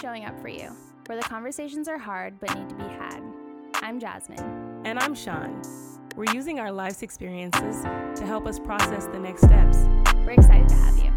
[0.00, 0.70] Showing Up For You,
[1.06, 3.20] where the conversations are hard but need to be had.
[3.82, 4.82] I'm Jasmine.
[4.84, 5.60] And I'm Shon.
[6.14, 9.88] We're using our life's experiences to help us process the next steps.
[10.24, 11.12] We're excited to have you.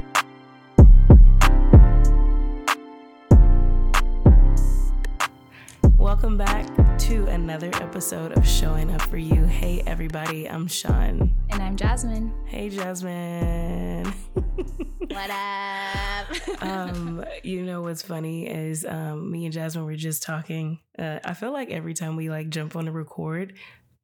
[5.99, 6.65] Welcome back
[6.99, 9.45] to another episode of Showing Up For You.
[9.45, 11.31] Hey, everybody, I'm Shon.
[11.51, 12.33] And I'm Jasmine.
[12.45, 14.11] Hey, Jasmine.
[14.55, 16.61] what up?
[16.61, 20.79] um, you know what's funny is um, me and Jasmine were just talking.
[20.97, 23.53] Uh, I feel like every time we like jump on to record,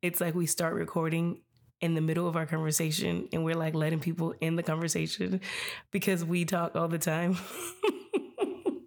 [0.02, 1.42] it's like we start recording
[1.80, 5.40] in the middle of our conversation and we're like letting people in the conversation
[5.92, 7.38] because we talk all the time.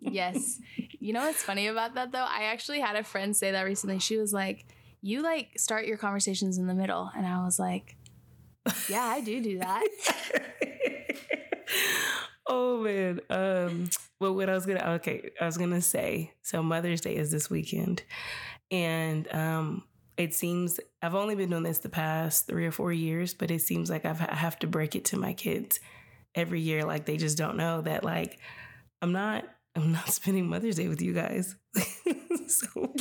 [0.01, 0.59] yes.
[0.99, 2.19] You know what's funny about that though?
[2.19, 3.99] I actually had a friend say that recently.
[3.99, 4.67] She was like,
[5.01, 7.97] "You like start your conversations in the middle." And I was like,
[8.89, 9.87] "Yeah, I do do that."
[12.47, 13.21] oh man.
[13.31, 13.91] Um
[14.21, 17.51] well what I was gonna okay, I was gonna say, so Mother's Day is this
[17.51, 18.03] weekend.
[18.71, 19.85] And um
[20.17, 23.63] it seems I've only been doing this the past three or four years, but it
[23.63, 25.81] seems like I've, I have to break it to my kids
[26.35, 26.85] every year.
[26.85, 28.39] Like they just don't know that like
[29.01, 29.45] I'm not
[29.77, 31.57] I'm not spending Mother's Day with you guys.
[31.75, 32.93] so,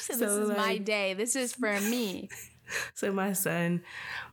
[0.00, 1.14] so, this is like, my day.
[1.14, 2.28] This is for me.
[2.94, 3.82] So my son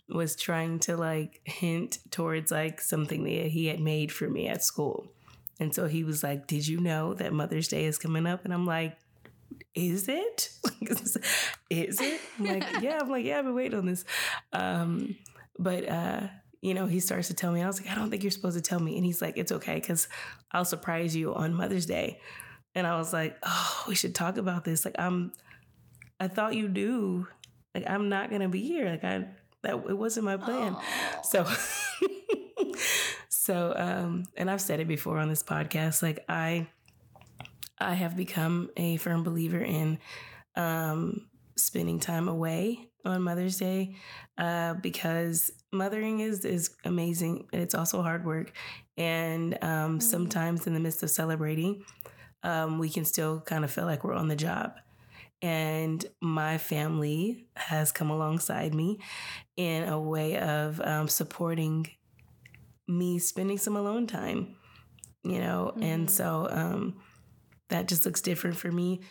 [0.07, 4.63] was trying to like hint towards like something that he had made for me at
[4.63, 5.11] school.
[5.59, 8.45] And so he was like, Did you know that Mother's Day is coming up?
[8.45, 8.97] And I'm like,
[9.75, 10.49] Is it?
[11.69, 12.21] is it?
[12.39, 12.99] I'm like, Yeah.
[13.01, 14.05] I'm like, Yeah, I've been waiting on this.
[14.53, 15.15] Um,
[15.57, 16.27] but uh,
[16.61, 18.57] you know, he starts to tell me, I was like, I don't think you're supposed
[18.57, 18.95] to tell me.
[18.97, 20.07] And he's like, It's okay, because
[20.51, 22.19] I'll surprise you on Mother's Day.
[22.75, 24.85] And I was like, Oh, we should talk about this.
[24.85, 25.33] Like, I'm
[26.19, 27.27] I thought you knew.
[27.75, 28.89] Like, I'm not gonna be here.
[28.89, 29.27] Like I
[29.63, 30.75] that it wasn't my plan.
[30.77, 31.21] Oh.
[31.23, 31.45] So
[33.29, 36.67] so um and I've said it before on this podcast, like I
[37.77, 39.99] I have become a firm believer in
[40.55, 43.95] um spending time away on Mother's Day
[44.37, 48.51] uh, because mothering is is amazing and it's also hard work.
[48.97, 49.99] And um, mm-hmm.
[49.99, 51.83] sometimes in the midst of celebrating,
[52.43, 54.73] um, we can still kind of feel like we're on the job.
[55.41, 58.99] And my family has come alongside me
[59.55, 61.87] in a way of um, supporting
[62.87, 64.55] me spending some alone time,
[65.23, 65.71] you know?
[65.73, 65.83] Mm-hmm.
[65.83, 67.01] And so um,
[67.69, 69.01] that just looks different for me.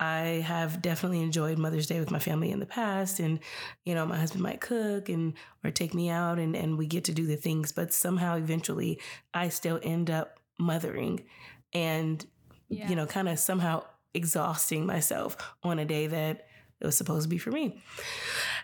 [0.00, 3.18] I have definitely enjoyed Mother's Day with my family in the past.
[3.18, 3.40] And,
[3.84, 5.34] you know, my husband might cook and
[5.64, 9.00] or take me out and, and we get to do the things, but somehow eventually
[9.34, 11.24] I still end up mothering
[11.72, 12.24] and,
[12.68, 12.88] yeah.
[12.88, 16.46] you know, kind of somehow exhausting myself on a day that
[16.80, 17.82] it was supposed to be for me.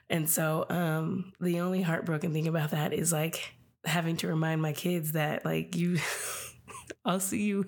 [0.09, 4.72] And so um the only heartbroken thing about that is like having to remind my
[4.72, 5.99] kids that like you
[7.05, 7.66] I'll see you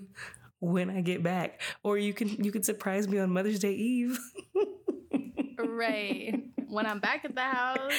[0.60, 1.60] when I get back.
[1.82, 4.18] Or you can you can surprise me on Mother's Day Eve.
[5.58, 6.34] right.
[6.68, 7.92] When I'm back at the house.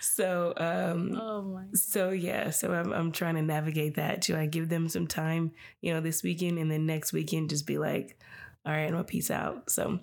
[0.00, 4.22] So um oh my so yeah, so I'm I'm trying to navigate that.
[4.22, 7.66] Do I give them some time, you know, this weekend and then next weekend just
[7.66, 8.18] be like,
[8.66, 9.70] all right, I'm gonna peace out.
[9.70, 9.98] So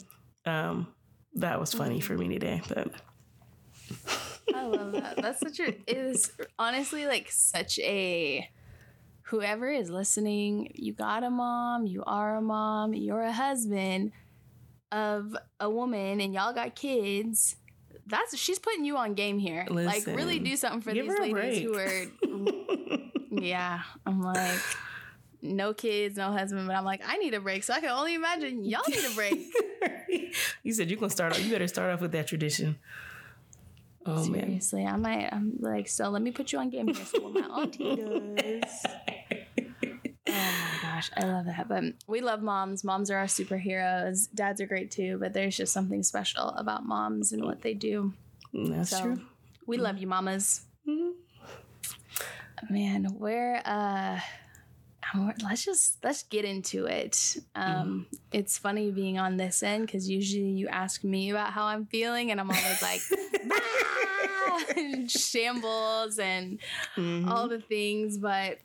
[0.45, 0.87] um
[1.35, 2.91] that was funny for me today, but
[4.53, 5.17] I love that.
[5.17, 8.49] That's such a it is honestly like such a
[9.23, 14.11] whoever is listening, you got a mom, you are a mom, you're a husband
[14.91, 17.55] of a woman, and y'all got kids.
[18.05, 19.65] That's she's putting you on game here.
[19.69, 22.05] Listen, like, really do something for these ladies who are.
[23.41, 24.59] yeah, I'm like,
[25.43, 27.63] no kids, no husband, but I'm like, I need a break.
[27.63, 29.53] So I can only imagine y'all need a break.
[30.63, 31.33] you said you can start.
[31.33, 32.77] Off, you better start off with that tradition.
[34.05, 34.45] Oh man.
[34.45, 34.93] Seriously, man.
[34.93, 35.29] I might.
[35.33, 37.05] I'm like, so let me put you on game here.
[37.05, 38.85] So what my auntie does.
[40.27, 41.67] Oh my gosh, I love that.
[41.67, 42.83] But we love moms.
[42.83, 44.27] Moms are our superheroes.
[44.33, 48.13] Dads are great too, but there's just something special about moms and what they do.
[48.53, 49.21] That's so, true.
[49.67, 50.61] We love you, mamas.
[50.87, 51.11] Mm-hmm.
[52.73, 54.19] Man, where uh
[55.43, 58.19] let's just let's get into it um mm.
[58.31, 62.31] it's funny being on this end because usually you ask me about how i'm feeling
[62.31, 63.01] and i'm always like
[64.77, 66.59] and shambles and
[66.95, 67.29] mm-hmm.
[67.29, 68.59] all the things but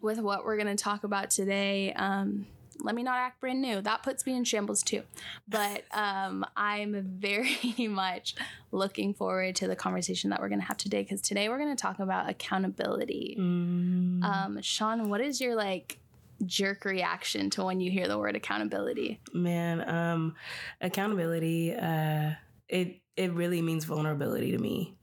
[0.00, 2.46] with what we're going to talk about today um
[2.82, 3.80] let me not act brand new.
[3.80, 5.02] That puts me in shambles too.
[5.48, 7.56] But um, I'm very
[7.88, 8.34] much
[8.70, 11.74] looking forward to the conversation that we're going to have today because today we're going
[11.74, 13.36] to talk about accountability.
[13.38, 14.24] Mm.
[14.24, 15.98] Um, Shon, what is your like
[16.44, 19.20] jerk reaction to when you hear the word accountability?
[19.32, 20.34] Man, um,
[20.80, 22.32] accountability, uh,
[22.68, 24.96] it it really means vulnerability to me.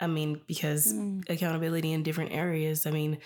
[0.00, 1.28] I mean, because mm.
[1.28, 2.86] accountability in different areas.
[2.86, 3.18] I mean,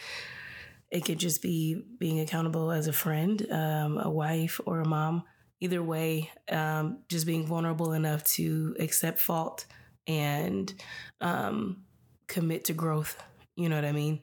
[0.93, 5.25] it could just be being accountable as a friend, um, a wife, or a mom.
[5.59, 9.65] Either way, um, just being vulnerable enough to accept fault
[10.07, 10.75] and
[11.23, 11.79] um,
[12.27, 13.17] commit to growth.
[13.57, 14.21] You know what I mean?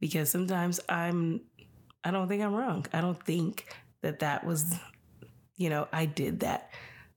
[0.00, 1.40] Because sometimes I'm,
[2.04, 2.84] I don't think I'm wrong.
[2.92, 4.74] I don't think that that was,
[5.56, 6.72] you know, I did that.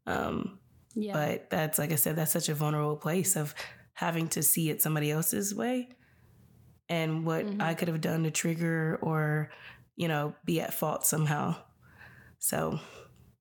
[0.05, 0.59] Um,
[0.93, 1.13] yeah.
[1.13, 3.55] But that's, like I said, that's such a vulnerable place of
[3.93, 5.89] having to see it somebody else's way
[6.89, 7.61] and what mm-hmm.
[7.61, 9.49] I could have done to trigger or,
[9.95, 11.55] you know, be at fault somehow.
[12.39, 12.79] So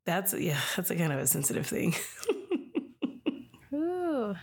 [0.05, 1.95] that's, yeah, that's a kind of a sensitive thing.
[3.75, 4.35] Ooh.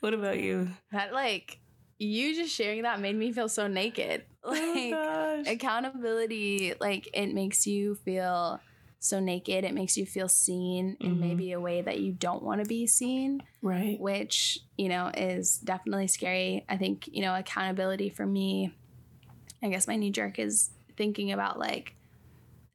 [0.00, 0.68] What about you?
[0.92, 1.58] That, like,
[1.98, 4.24] you just sharing that made me feel so naked.
[4.44, 8.60] Oh like, oh accountability, like, it makes you feel
[9.00, 9.64] so naked.
[9.64, 11.06] It makes you feel seen mm-hmm.
[11.06, 13.42] in maybe a way that you don't want to be seen.
[13.62, 13.98] Right.
[14.00, 16.64] Which, you know, is definitely scary.
[16.68, 18.74] I think, you know, accountability for me,
[19.62, 21.94] I guess my knee jerk is thinking about like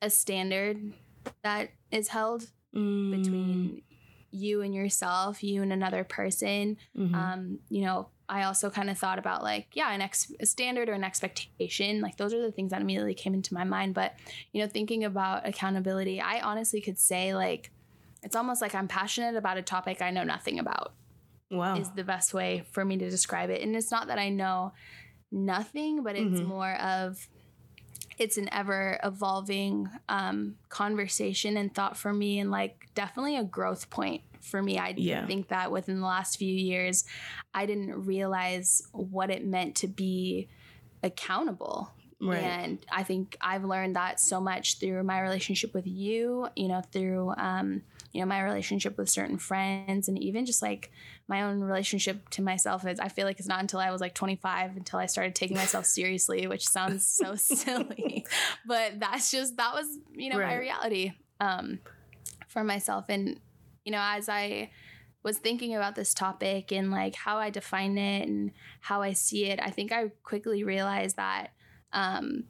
[0.01, 0.93] a standard
[1.43, 3.11] that is held mm.
[3.11, 3.81] between
[4.31, 6.77] you and yourself, you and another person.
[6.97, 7.15] Mm-hmm.
[7.15, 10.89] Um, you know, I also kind of thought about like, yeah, an ex- a standard
[10.89, 12.01] or an expectation.
[12.01, 13.93] Like those are the things that immediately came into my mind.
[13.93, 14.13] But,
[14.51, 17.71] you know, thinking about accountability, I honestly could say like,
[18.21, 20.93] it's almost like I'm passionate about a topic I know nothing about.
[21.51, 21.77] Wow.
[21.77, 23.61] Is the best way for me to describe it.
[23.61, 24.73] And it's not that I know
[25.31, 26.47] nothing, but it's mm-hmm.
[26.47, 27.27] more of
[28.17, 33.89] it's an ever evolving um, conversation and thought for me, and like definitely a growth
[33.89, 34.77] point for me.
[34.77, 35.25] I yeah.
[35.25, 37.05] think that within the last few years,
[37.53, 40.49] I didn't realize what it meant to be
[41.01, 41.91] accountable.
[42.21, 42.41] Right.
[42.41, 46.81] And I think I've learned that so much through my relationship with you, you know,
[46.91, 47.81] through, um,
[48.13, 50.91] you know, my relationship with certain friends and even just like
[51.27, 54.13] my own relationship to myself is I feel like it's not until I was like
[54.13, 58.25] 25 until I started taking myself seriously, which sounds so silly,
[58.65, 60.47] but that's just, that was, you know, right.
[60.47, 61.79] my reality, um,
[62.47, 63.05] for myself.
[63.09, 63.39] And
[63.85, 64.71] you know, as I
[65.23, 68.51] was thinking about this topic and like how I define it and
[68.81, 71.53] how I see it, I think I quickly realized that
[71.93, 72.45] um,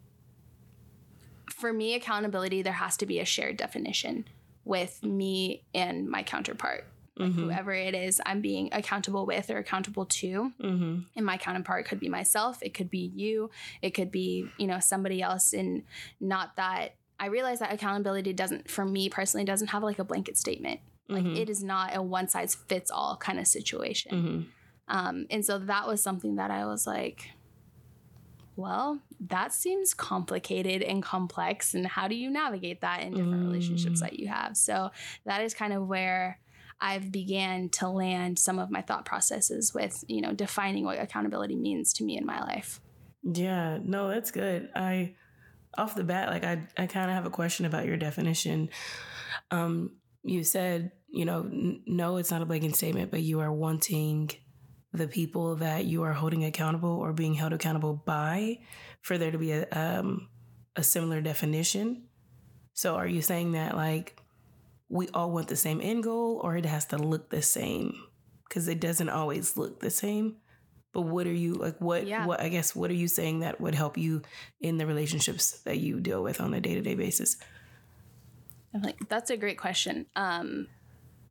[1.52, 4.26] for me, accountability, there has to be a shared definition
[4.66, 6.86] with me and my counterpart.
[7.20, 7.32] mm-hmm.
[7.32, 10.52] Whoever it is I'm being accountable with or accountable to.
[10.62, 11.00] Mm-hmm.
[11.16, 13.52] And my counterpart could be myself, it could be you,
[13.82, 15.54] it could be, you know, somebody else.
[15.54, 15.84] And
[16.20, 20.38] not that I realize that accountability doesn't, for me personally, doesn't have like a blanket
[20.38, 20.80] statement.
[21.10, 21.36] Like mm-hmm.
[21.36, 24.12] it is not a one size fits all kind of situation.
[24.12, 24.42] Mm-hmm.
[24.88, 27.30] Um, and so that was something that I was like,
[28.56, 31.74] well, that seems complicated and complex.
[31.74, 33.48] And how do you navigate that in different mm.
[33.48, 34.56] relationships that you have?
[34.56, 34.92] So
[35.26, 36.40] that is kind of where
[36.80, 41.56] I've began to land some of my thought processes with, you know, defining what accountability
[41.56, 42.80] means to me in my life.
[43.24, 44.70] Yeah, no, that's good.
[44.76, 45.16] I
[45.78, 48.70] off the bat, like I, I kind of have a question about your definition.
[49.50, 53.52] Um, you said, you know, n- no, it's not a blanket statement, but you are
[53.52, 54.32] wanting
[54.94, 58.60] the people that you are holding accountable or being held accountable by
[59.02, 60.30] for there to be a um,
[60.76, 62.04] a similar definition.
[62.74, 64.20] So are you saying that like
[64.90, 67.96] we all want the same end goal or it has to look the same?
[68.48, 70.38] Because it doesn't always look the same.
[70.94, 72.28] But what are you like what yeah.
[72.28, 74.22] what I guess what are you saying that would help you
[74.62, 77.38] in the relationships that you deal with on a day-to-day basis?
[78.74, 80.08] I'm like, that's a great question.
[80.16, 80.68] Um,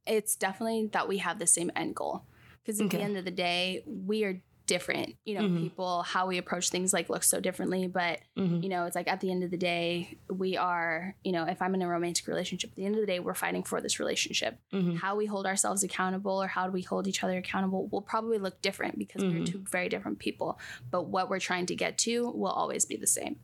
[0.07, 2.25] it's definitely that we have the same end goal
[2.63, 2.99] because at okay.
[2.99, 5.17] the end of the day, we are different.
[5.25, 5.63] You know, mm-hmm.
[5.63, 8.63] people how we approach things like looks so differently, but mm-hmm.
[8.63, 11.15] you know, it's like at the end of the day, we are.
[11.25, 13.35] You know, if I'm in a romantic relationship, at the end of the day, we're
[13.35, 14.59] fighting for this relationship.
[14.73, 14.97] Mm-hmm.
[14.97, 18.39] How we hold ourselves accountable or how do we hold each other accountable will probably
[18.39, 19.45] look different because we're mm-hmm.
[19.45, 20.59] two very different people.
[20.91, 23.41] But what we're trying to get to will always be the same.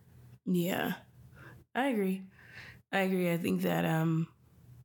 [0.47, 0.95] Yeah,
[1.75, 2.23] I agree.
[2.93, 3.31] I agree.
[3.31, 4.29] I think that um,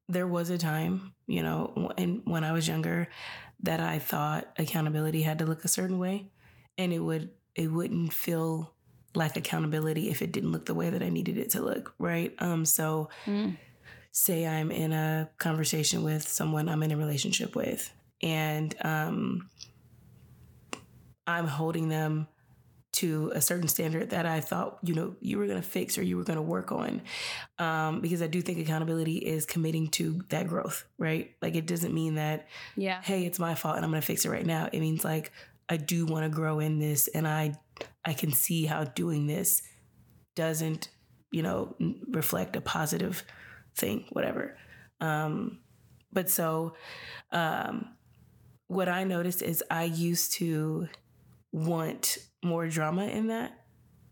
[0.09, 3.07] there was a time, you know, and when I was younger,
[3.61, 6.29] that I thought accountability had to look a certain way,
[6.77, 8.73] and it would it wouldn't feel
[9.15, 12.33] like accountability if it didn't look the way that I needed it to look, right?
[12.39, 13.55] Um, so mm.
[14.11, 19.49] say I'm in a conversation with someone I'm in a relationship with, and um,
[21.25, 22.27] I'm holding them
[22.93, 26.03] to a certain standard that I thought, you know, you were going to fix or
[26.03, 27.01] you were going to work on.
[27.57, 31.31] Um, because I do think accountability is committing to that growth, right?
[31.41, 34.25] Like it doesn't mean that, yeah, hey, it's my fault and I'm going to fix
[34.25, 34.69] it right now.
[34.71, 35.31] It means like
[35.67, 37.55] I do want to grow in this and I
[38.05, 39.63] I can see how doing this
[40.35, 40.89] doesn't,
[41.31, 41.75] you know,
[42.09, 43.23] reflect a positive
[43.75, 44.55] thing, whatever.
[45.01, 45.59] Um,
[46.11, 46.75] but so
[47.31, 47.95] um,
[48.67, 50.89] what I noticed is I used to
[51.53, 53.57] want more drama in that.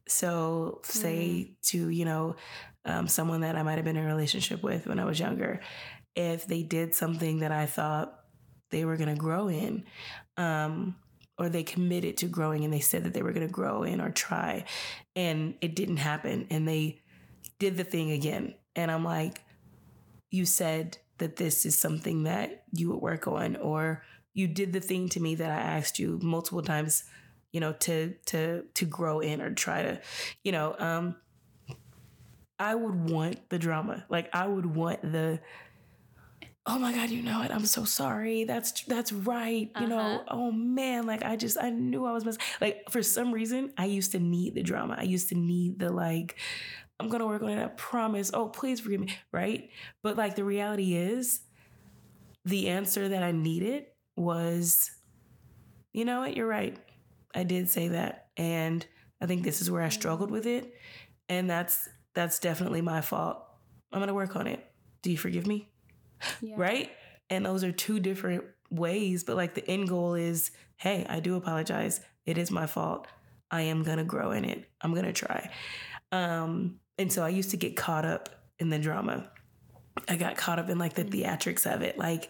[0.07, 2.35] So, say to, you know,
[2.85, 5.59] um, someone that I might have been in a relationship with when I was younger,
[6.15, 8.17] if they did something that I thought
[8.69, 9.83] they were going to grow in,
[10.37, 10.95] um,
[11.37, 13.99] or they committed to growing and they said that they were going to grow in
[14.01, 14.65] or try,
[15.15, 17.01] and it didn't happen, and they
[17.59, 18.55] did the thing again.
[18.75, 19.41] And I'm like,
[20.29, 24.79] you said that this is something that you would work on, or you did the
[24.79, 27.03] thing to me that I asked you multiple times,
[27.51, 30.01] you know, to to to grow in or try to,
[30.43, 31.15] you know, um
[32.59, 34.05] I would want the drama.
[34.07, 35.39] Like I would want the
[36.67, 38.43] oh my god you know it i'm so sorry.
[38.43, 39.87] That's that's right you uh-huh.
[39.87, 43.73] know oh man like i just i knew i was mess- like for some reason
[43.77, 44.95] i used to need the drama.
[44.97, 46.35] I used to need the like
[46.99, 48.31] i'm gonna work on it i promise.
[48.33, 49.69] Oh please forgive me right?
[50.03, 51.41] But like the reality is
[52.45, 54.91] the answer that i needed was
[55.93, 56.37] you know what?
[56.37, 56.77] You're right
[57.33, 58.85] i did say that and
[59.21, 60.73] i think this is where i struggled with it
[61.29, 63.41] and that's that's definitely my fault.
[63.91, 64.63] I'm going to work on it.
[65.01, 65.69] Do you forgive me?
[66.41, 66.55] Yeah.
[66.57, 66.91] Right?
[67.29, 71.35] And those are two different ways, but like the end goal is hey, I do
[71.35, 72.01] apologize.
[72.25, 73.07] It is my fault.
[73.51, 74.67] I am going to grow in it.
[74.81, 75.49] I'm going to try.
[76.11, 79.29] Um, and so I used to get caught up in the drama.
[80.07, 81.21] I got caught up in like the mm-hmm.
[81.21, 81.99] theatrics of it.
[81.99, 82.29] Like,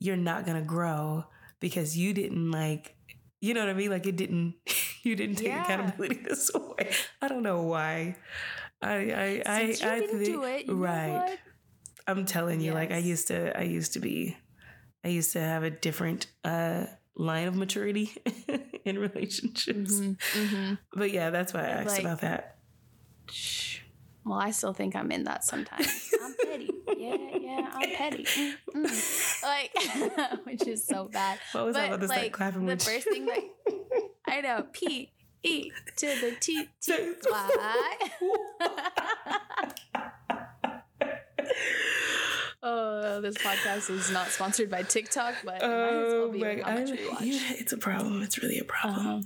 [0.00, 1.26] you're not going to grow
[1.60, 2.95] because you didn't like,
[3.40, 3.90] you know what I mean?
[3.90, 4.54] Like, it didn't,
[5.02, 5.62] you didn't take yeah.
[5.62, 6.90] accountability this way.
[7.20, 8.16] I don't know why.
[8.82, 11.38] I I I, I think, do it, right.
[12.06, 12.74] I'm telling you, yes.
[12.74, 14.36] like I used to I used to be
[15.04, 18.12] I used to have a different uh line of maturity
[18.84, 19.94] in relationships.
[19.94, 20.74] Mm-hmm, mm-hmm.
[20.94, 22.58] But yeah, that's why I asked like, about that.
[24.24, 26.12] Well, I still think I'm in that sometimes.
[26.26, 26.70] I'm petty.
[26.96, 28.24] Yeah, yeah, I'm petty.
[28.74, 29.46] Mm-hmm.
[29.46, 31.38] Like, which is so bad.
[31.52, 32.66] What was but, that about like, clapping?
[32.66, 33.40] The first thing that
[34.26, 35.10] I know, Pete
[35.42, 37.96] E to the T T Y.
[42.68, 46.74] Oh, this podcast is not sponsored by TikTok, but it might as well be how
[46.74, 47.20] much we watch.
[47.20, 48.22] Yeah, it's a problem.
[48.22, 49.06] It's really a problem.
[49.06, 49.22] Um,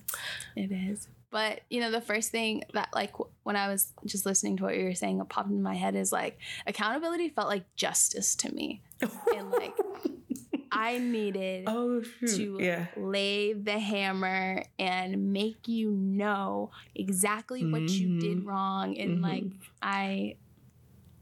[0.57, 1.09] it is.
[1.31, 3.13] But you know, the first thing that like
[3.45, 5.95] when I was just listening to what you were saying, it popped in my head
[5.95, 9.77] is like accountability felt like justice to me, and like
[10.73, 12.87] I needed oh, to yeah.
[12.97, 18.13] lay the hammer and make you know exactly what mm-hmm.
[18.15, 18.49] you did mm-hmm.
[18.49, 18.99] wrong.
[18.99, 19.25] And mm-hmm.
[19.25, 19.45] like,
[19.83, 20.37] I,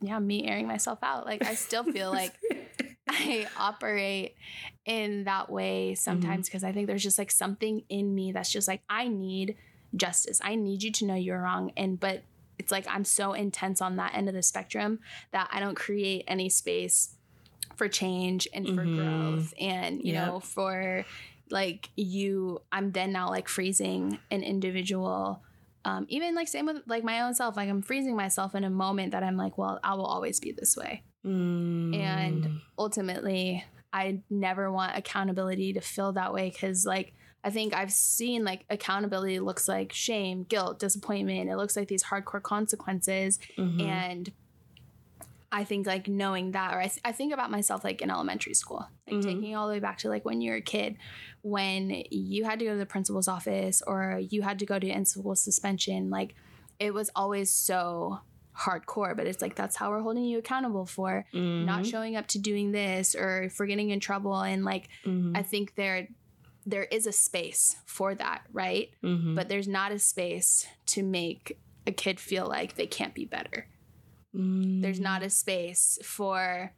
[0.00, 1.25] yeah, me airing myself out.
[1.25, 2.35] Like, I still feel like
[3.09, 4.37] I operate
[4.85, 6.69] in that way sometimes because mm-hmm.
[6.69, 9.57] I think there's just like something in me that's just like, I need
[9.95, 10.40] justice.
[10.42, 11.73] I need you to know you're wrong.
[11.76, 12.23] And, but
[12.59, 14.99] it's like I'm so intense on that end of the spectrum
[15.30, 17.14] that I don't create any space
[17.76, 18.97] for change and for mm-hmm.
[18.97, 20.26] growth and you yep.
[20.26, 21.04] know for
[21.50, 25.40] like you i'm then now like freezing an individual
[25.85, 28.71] um, even like same with like my own self like i'm freezing myself in a
[28.71, 31.97] moment that i'm like well i will always be this way mm.
[31.97, 37.14] and ultimately i never want accountability to feel that way because like
[37.49, 42.05] i think i've seen like accountability looks like shame guilt disappointment it looks like these
[42.05, 43.81] hardcore consequences mm-hmm.
[43.81, 44.33] and
[45.50, 48.52] I think like knowing that, or I, th- I think about myself like in elementary
[48.52, 49.28] school, like mm-hmm.
[49.28, 50.97] taking all the way back to like when you're a kid,
[51.40, 54.87] when you had to go to the principal's office or you had to go to
[54.87, 56.35] in school suspension, like
[56.78, 58.21] it was always so
[58.57, 61.64] hardcore, but it's like that's how we're holding you accountable for mm-hmm.
[61.64, 64.40] not showing up to doing this or for getting in trouble.
[64.40, 65.37] And like, mm-hmm.
[65.37, 66.09] I think there,
[66.69, 68.91] there is a space for that, right?
[69.03, 69.35] Mm-hmm.
[69.35, 73.67] But there's not a space to make a kid feel like they can't be better.
[74.37, 74.83] Mm.
[74.83, 76.75] There's not a space for,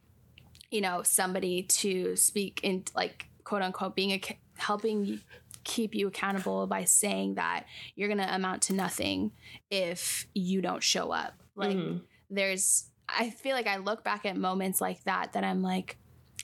[0.69, 4.21] you know, somebody to speak in like quote unquote being a
[4.57, 5.19] helping
[5.65, 9.31] keep you accountable by saying that you're going to amount to nothing
[9.69, 11.33] if you don't show up.
[11.55, 11.97] Like mm-hmm.
[12.29, 15.97] there's I feel like I look back at moments like that that I'm like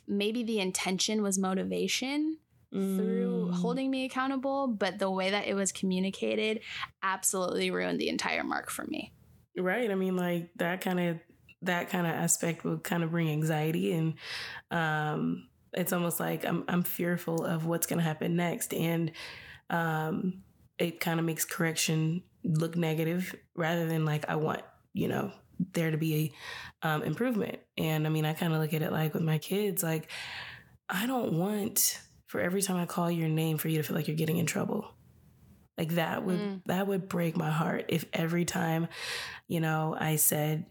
[0.06, 2.38] maybe the intention was motivation
[2.74, 2.95] mm.
[2.95, 6.62] through holding me accountable, but the way that it was communicated
[7.03, 9.13] absolutely ruined the entire mark for me.
[9.57, 9.89] Right.
[9.89, 11.19] I mean, like that kind of
[11.63, 14.13] that kind of aspect would kind of bring anxiety and
[14.69, 19.12] um it's almost like I'm I'm fearful of what's going to happen next and
[19.71, 20.43] um
[20.77, 24.62] it kind of makes correction look negative rather than like I want,
[24.93, 25.31] you know,
[25.74, 26.31] there to be
[26.83, 27.59] a um, improvement.
[27.77, 30.09] And I mean, I kind of look at it like with my kids, like
[30.89, 34.07] I don't want for every time I call your name for you to feel like
[34.07, 34.86] you're getting in trouble.
[35.77, 36.62] Like that would mm.
[36.65, 38.88] that would break my heart if every time,
[39.48, 40.65] you know, I said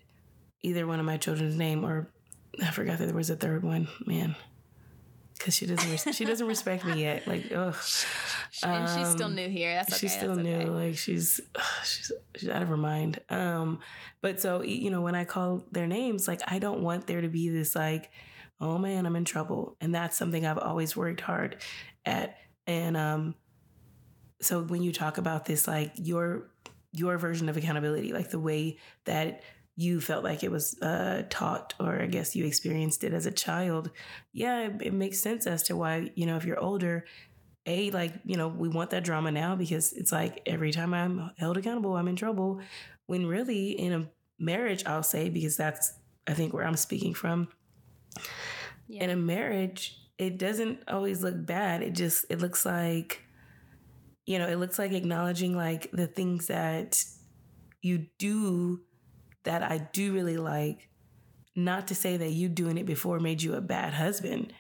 [0.63, 2.11] either one of my children's name or
[2.63, 3.89] I forgot that there was a third one.
[4.05, 4.35] Man.
[5.39, 7.27] because she doesn't res- she doesn't respect me yet.
[7.29, 7.77] Like, ugh.
[8.65, 9.75] and she's still Um, new here.
[9.75, 9.99] That's okay.
[10.01, 10.57] she's still that's new.
[10.57, 10.69] okay.
[10.69, 11.41] Like she's
[11.85, 13.21] she's she's out of her mind.
[13.29, 13.79] Um,
[14.23, 17.29] but so you know, when I call their names, like I don't want there to
[17.29, 18.11] be this like,
[18.61, 21.57] oh man, I'm in trouble, and that's something I've always worked hard
[22.05, 22.37] at.
[22.67, 23.35] And um,
[24.41, 26.51] so when you talk about this, like your
[26.93, 29.43] your version of accountability, like the way that
[29.77, 33.31] you felt like it was uh, taught, or I guess you experienced it as a
[33.31, 33.91] child,
[34.33, 37.05] yeah, it, it makes sense as to why you know if you're older,
[37.67, 41.31] a like you know we want that drama now because it's like every time I'm
[41.37, 42.61] held accountable, I'm in trouble.
[43.07, 44.09] When really in a
[44.39, 45.93] marriage, I'll say because that's
[46.27, 47.49] I think where I'm speaking from.
[48.89, 49.05] Yeah.
[49.05, 51.83] In a marriage, it doesn't always look bad.
[51.83, 53.23] It just it looks like
[54.27, 57.05] you know, it looks like acknowledging like the things that
[57.81, 58.81] you do
[59.45, 60.89] that I do really like.
[61.55, 64.53] Not to say that you doing it before made you a bad husband,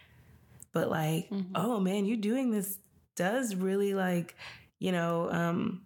[0.73, 1.50] but like, Mhm.
[1.56, 2.78] oh man, you doing this
[3.16, 4.37] does really like,
[4.78, 5.83] you know, um,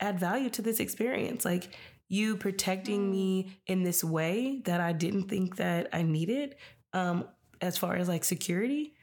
[0.00, 1.44] add value to this experience.
[1.44, 1.76] Like
[2.08, 6.56] you protecting me in this way that I didn't think that I needed,
[6.94, 7.28] um,
[7.60, 8.94] as far as like security.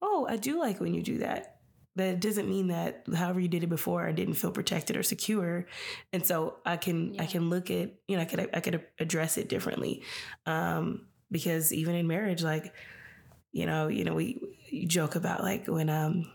[0.00, 1.56] Oh, I do like when you do that.
[1.94, 5.02] But it doesn't mean that however you did it before, I didn't feel protected or
[5.02, 5.66] secure,
[6.10, 9.36] and so I can I can look at you know I could I could address
[9.36, 10.02] it differently,
[10.46, 12.72] um, because even in marriage, like
[13.52, 16.32] you know you know we you joke about like when um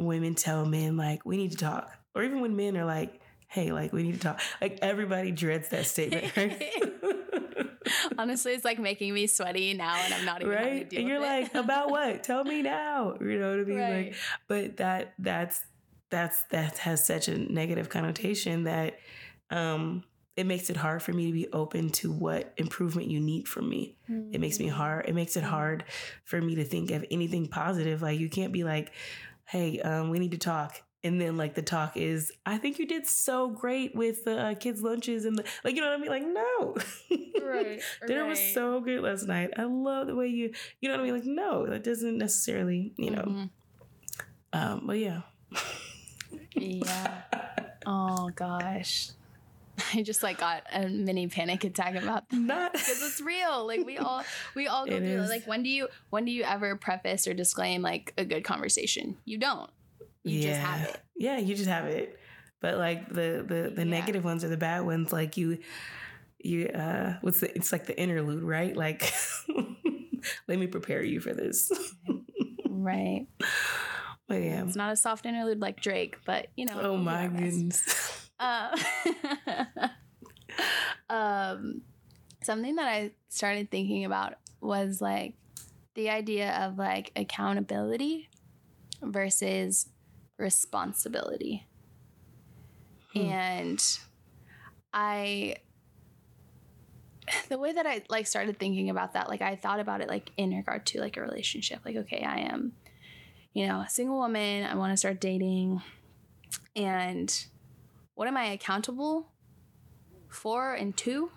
[0.00, 3.70] women tell men like we need to talk, or even when men are like hey
[3.70, 6.72] like we need to talk, like everybody dreads that statement, right?
[8.18, 10.92] Honestly, it's like making me sweaty now, and I'm not even right?
[10.92, 12.22] And you're like, about what?
[12.22, 13.16] Tell me now.
[13.20, 13.78] You know what I mean?
[13.78, 14.06] Right.
[14.06, 14.14] Like,
[14.48, 15.62] but that that's
[16.10, 18.98] that's that has such a negative connotation that
[19.50, 20.04] um
[20.36, 23.68] it makes it hard for me to be open to what improvement you need from
[23.68, 23.98] me.
[24.08, 25.06] It makes me hard.
[25.06, 25.84] It makes it hard
[26.24, 28.00] for me to think of anything positive.
[28.00, 28.92] Like you can't be like,
[29.44, 32.86] "Hey, um, we need to talk," and then like the talk is, "I think you
[32.86, 36.00] did so great with the uh, kids' lunches and the like." You know what I
[36.00, 36.10] mean?
[36.10, 36.76] Like, no,
[37.44, 39.50] Right, dinner was so good last night.
[39.56, 41.14] I love the way you, you know what I mean?
[41.14, 43.22] Like, no, that doesn't necessarily, you know.
[43.22, 43.50] Mhm.
[44.52, 45.22] Um, but yeah,
[46.54, 47.22] Yeah.
[47.84, 49.10] Oh gosh.
[49.94, 52.36] I just like got a mini panic attack about that.
[52.38, 53.66] not because it's real.
[53.66, 54.22] Like we all
[54.54, 55.28] we all go It through is.
[55.30, 59.16] Like when do you when do you ever preface or disclaim like a good conversation?
[59.24, 59.68] You don't.
[60.24, 61.00] You just have it.
[61.16, 62.18] Yeah, you just have it.
[62.60, 63.90] But like the the the Yeah.
[63.90, 65.58] negative ones or the bad ones, like you
[66.38, 68.76] you uh what's the it's like the interlude, right?
[68.76, 69.12] Like
[70.48, 71.70] let me prepare you for this.
[72.68, 73.26] Right.
[74.28, 74.64] But yeah.
[74.64, 76.80] It's not a soft interlude like Drake, but you know.
[76.80, 78.08] Oh my goodness.
[78.40, 78.76] Uh,
[81.08, 81.82] um,
[82.42, 85.34] something that I started thinking about was like
[85.94, 88.28] the idea of like accountability
[89.00, 89.88] versus
[90.38, 91.66] responsibility.
[93.12, 93.20] Hmm.
[93.20, 93.98] And
[94.92, 95.56] I
[97.48, 100.30] the way that I like started thinking about that, like I thought about it like
[100.36, 101.80] in regard to like a relationship.
[101.84, 102.72] Like, okay, I am,
[103.52, 105.82] you know, a single woman, I want to start dating.
[106.74, 107.44] And
[108.14, 109.30] what am I accountable
[110.28, 111.30] for and to?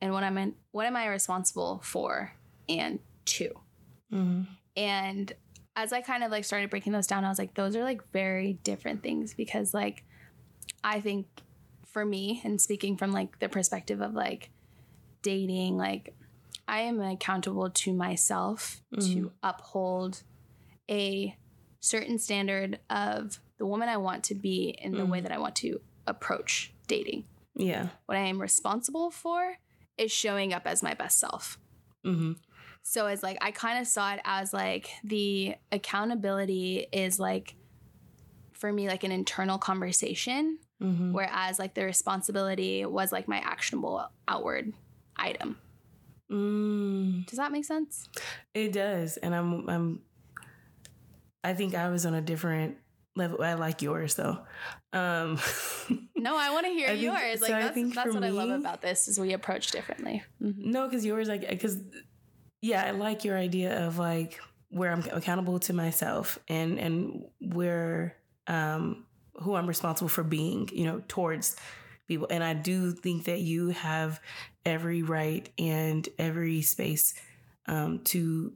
[0.00, 2.32] And what am I what am I responsible for
[2.68, 3.50] and to?
[4.12, 4.46] Mhm.
[4.76, 5.32] And
[5.76, 8.00] as I kind of like started breaking those down, I was like, those are like
[8.12, 10.04] very different things because like
[10.82, 11.26] I think
[11.84, 14.50] for me and speaking from like the perspective of like
[15.22, 16.14] dating, like
[16.66, 20.22] I am accountable to myself to uphold
[20.90, 21.36] a
[21.80, 25.56] certain standard of the woman I want to be in the way that I want
[25.56, 27.24] to approach dating.
[27.54, 27.88] Yeah.
[28.06, 29.58] What I am responsible for
[29.96, 31.58] is showing up as my best self.
[32.04, 32.32] hmm
[32.88, 37.56] So it's like I kind of saw it as like the accountability is like
[38.52, 44.08] for me like an internal conversation, hmm whereas like the responsibility was like my actionable
[44.28, 44.72] outward
[45.16, 45.58] item.
[46.30, 47.26] Mm.
[47.26, 48.08] Does that make sense?
[48.54, 50.02] It does, and I'm I'm.
[51.42, 52.76] I think I was on a different
[53.16, 53.42] level.
[53.42, 54.38] I like yours though.
[54.92, 55.38] Um,
[56.16, 57.40] No, I want to hear I think- yours.
[57.42, 60.22] Like so I that's, think that's what I love about this is we approach differently.
[60.40, 60.54] Mhm.
[60.58, 61.78] no, because yours like because
[62.60, 68.16] yeah, I like your idea of like where I'm accountable to myself and and where
[68.46, 69.06] um
[69.40, 71.56] who I'm responsible for being, you know, towards
[72.08, 72.26] people.
[72.30, 74.20] And I do think that you have
[74.64, 77.14] every right and every space
[77.66, 78.52] um, to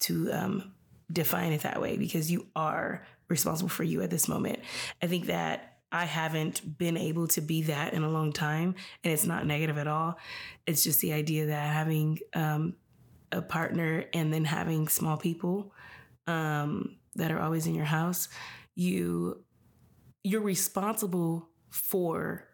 [0.00, 0.72] to um,
[1.12, 4.60] define it that way because you are responsible for you at this moment.
[5.02, 9.12] I think that I haven't been able to be that in a long time, and
[9.12, 10.18] it's not negative at all.
[10.66, 12.74] It's just the idea that having um,
[13.32, 15.72] a partner and then having small people
[16.26, 18.28] um, that are always in your house,
[18.74, 19.44] you
[20.24, 22.44] you're responsible for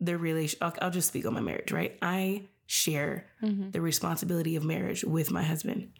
[0.00, 0.58] the relation.
[0.62, 1.96] I'll, I'll just speak on my marriage, right?
[2.02, 3.70] I share Mm-hmm.
[3.70, 5.90] the responsibility of marriage with my husband.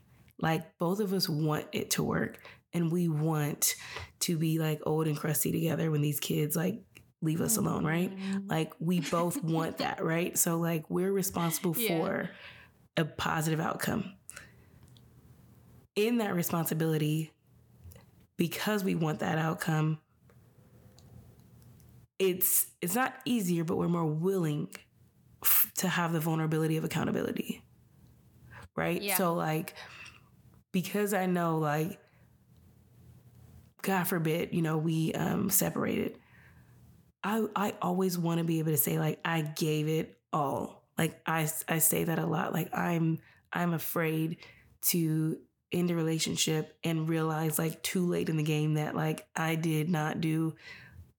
[0.41, 2.39] Like both of us want it to work
[2.73, 3.75] and we want
[4.21, 6.81] to be like old and crusty together when these kids like
[7.21, 8.13] leave us alone, right?
[8.47, 10.39] Like we both want that, right?
[10.39, 11.99] So like we're responsible Yeah.
[11.99, 12.31] for
[12.97, 14.13] a positive outcome.
[15.95, 17.33] In that responsibility,
[18.37, 19.99] because we want that outcome,
[22.19, 24.69] it's it's not easier, but we're more willing
[25.43, 27.63] f- to have the vulnerability of accountability.
[28.75, 29.03] Right?
[29.03, 29.17] Yeah.
[29.17, 29.75] So like
[30.73, 31.99] because I know like
[33.83, 36.19] God forbid, you know, we um separated.
[37.23, 40.82] I I always want to be able to say like I gave it all.
[41.03, 42.53] Like I I say that a lot.
[42.53, 43.19] Like I'm
[43.53, 44.37] I'm afraid
[44.83, 45.37] to
[45.73, 49.89] end a relationship and realize like too late in the game that like I did
[49.89, 50.55] not do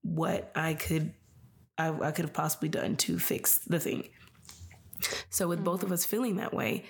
[0.00, 1.12] what I could
[1.76, 4.08] I, I could have possibly done to fix the thing.
[5.28, 6.86] So with both of us feeling that way,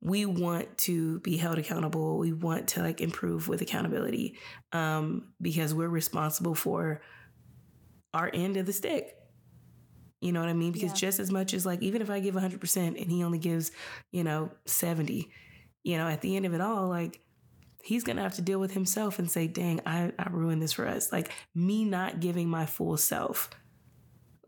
[0.00, 2.18] we want to be held accountable.
[2.18, 4.38] We want to like improve with accountability
[4.72, 7.00] um, because we're responsible for
[8.12, 9.17] our end of the stick.
[10.20, 10.72] You know what I mean?
[10.72, 11.08] Because Yeah.
[11.08, 13.70] just as much as like, even if I give 100% and he only gives,
[14.10, 15.30] you know, 70,
[15.84, 17.20] you know, at the end of it all, like,
[17.82, 20.86] he's gonna have to deal with himself and say, dang, I, I ruined this for
[20.86, 21.12] us.
[21.12, 23.50] Like, me not giving my full self,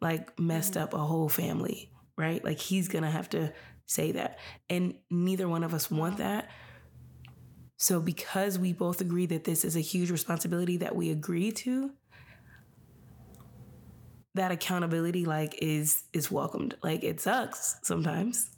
[0.00, 0.82] like, messed mm.
[0.82, 2.44] up a whole family, right?
[2.44, 3.52] Like, he's gonna have to
[3.86, 4.38] say that.
[4.68, 6.22] And neither one of us want mm-hmm.
[6.24, 6.50] that.
[7.76, 11.92] So, because we both agree that this is a huge responsibility that we agree to,
[14.34, 16.76] that accountability like is is welcomed.
[16.82, 18.50] Like it sucks sometimes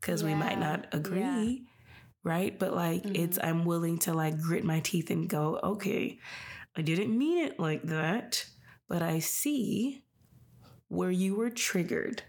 [0.00, 1.64] because we might not agree,
[2.24, 2.58] right?
[2.58, 3.46] But like it's mm-hmm.
[3.46, 6.18] I'm willing to like grit my teeth and go, okay,
[6.76, 8.46] I didn't mean it like that,
[8.88, 10.04] but I see
[10.88, 12.22] where you were triggered,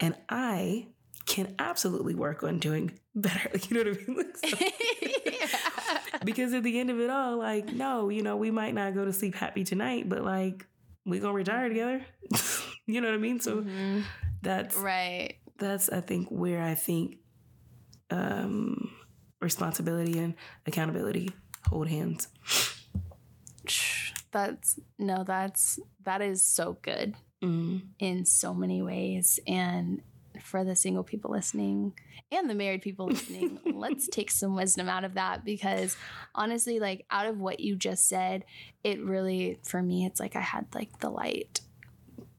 [0.00, 0.88] and I
[1.26, 3.50] can absolutely work on doing better.
[3.68, 4.16] You know what I mean?
[4.16, 8.74] Like, so- because at the end of it all, like, no, you know, we might
[8.74, 10.66] not go to sleep happy tonight, but like,
[11.04, 12.04] we gonna retire together.
[12.86, 13.40] you know what I mean?
[13.40, 14.04] So Mhm.
[14.42, 15.36] that's Right.
[15.58, 17.18] that's I think where I think
[18.10, 18.90] um
[19.40, 20.34] responsibility and
[20.66, 21.30] accountability
[21.68, 22.28] hold hands.
[24.32, 27.82] That's no, that's that is so good Mm.
[27.98, 29.40] in so many ways.
[29.48, 30.02] And
[30.42, 31.92] for the single people listening
[32.30, 35.96] and the married people listening, let's take some wisdom out of that because
[36.34, 38.44] honestly, like out of what you just said,
[38.84, 41.60] it really for me, it's like I had like the light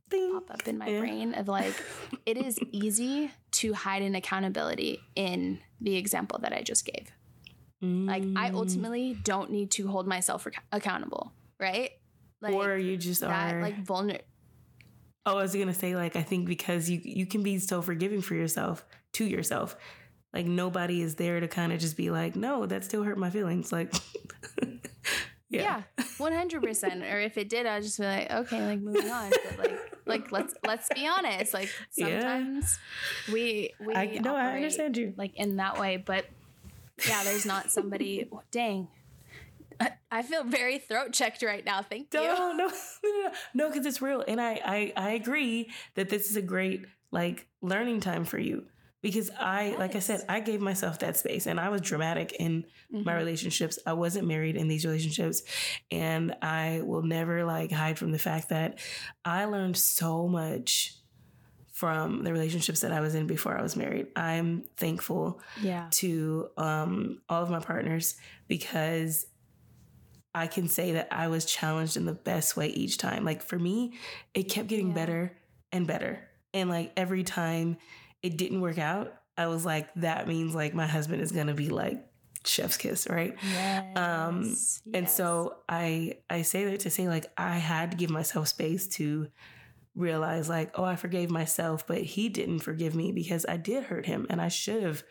[0.10, 0.34] Ding.
[0.34, 1.00] pop up in my Yeah.
[1.00, 1.74] brain of like
[2.26, 7.12] it is easy to hide an accountability in the example that I just gave.
[7.82, 8.54] Like I Mm.
[8.54, 11.92] ultimately don't need to hold myself ac- accountable, right?
[12.42, 14.22] Like or you just that are like vulner
[15.26, 18.22] Oh, I was gonna say like I think because you you can be so forgiving
[18.22, 19.76] for yourself to yourself.
[20.34, 23.30] Like nobody is there to kind of just be like, no, that still hurt my
[23.30, 23.72] feelings.
[23.72, 23.94] Like,
[25.50, 25.84] yeah,
[26.18, 27.04] one hundred percent.
[27.04, 29.30] Or if it did, I'd just be like, okay, like moving on.
[29.30, 31.54] But like, like let's let's be honest.
[31.54, 32.08] Like Yeah.
[32.20, 32.80] sometimes
[33.32, 35.14] we we I no, I understand you.
[35.18, 35.98] like in that way.
[35.98, 36.26] But
[37.08, 38.28] yeah, there's not somebody.
[38.52, 38.88] Dang,
[40.12, 41.82] I, feel very throat checked right now.
[41.82, 42.22] Thank you.
[42.22, 42.68] No, no,
[43.04, 46.86] no, no, because it's real, and I, I, I agree that this is a great
[47.12, 48.66] like learning time for you
[49.02, 52.66] because I, like I said, I gave myself that space, and I was dramatic in
[52.90, 53.18] my Mhm.
[53.18, 53.78] relationships.
[53.86, 55.44] I wasn't married in these relationships,
[55.92, 58.80] and I will never like hide from the fact that
[59.26, 60.96] I learned so much
[61.72, 64.08] from the relationships that I was in before I was married.
[64.16, 65.88] I'm thankful Yeah.
[65.94, 68.16] to um, all of my partners
[68.48, 69.26] because
[70.36, 73.24] I can say that I was challenged in the best way each time.
[73.24, 73.94] Like for me,
[74.34, 74.94] it kept getting Yeah.
[74.96, 75.38] better
[75.72, 76.28] and better.
[76.54, 77.78] And like every time
[78.22, 81.70] it didn't work out, I was like, that means like my husband is gonna be
[81.70, 82.04] like
[82.46, 83.36] chef's kiss, right?
[83.52, 83.98] Yes.
[83.98, 84.56] Um,
[84.94, 88.88] And so I I say that to say like I had to give myself space
[88.98, 89.28] to
[89.96, 94.06] realize like, oh, I forgave myself, but he didn't forgive me because I did hurt
[94.08, 95.04] him and I should have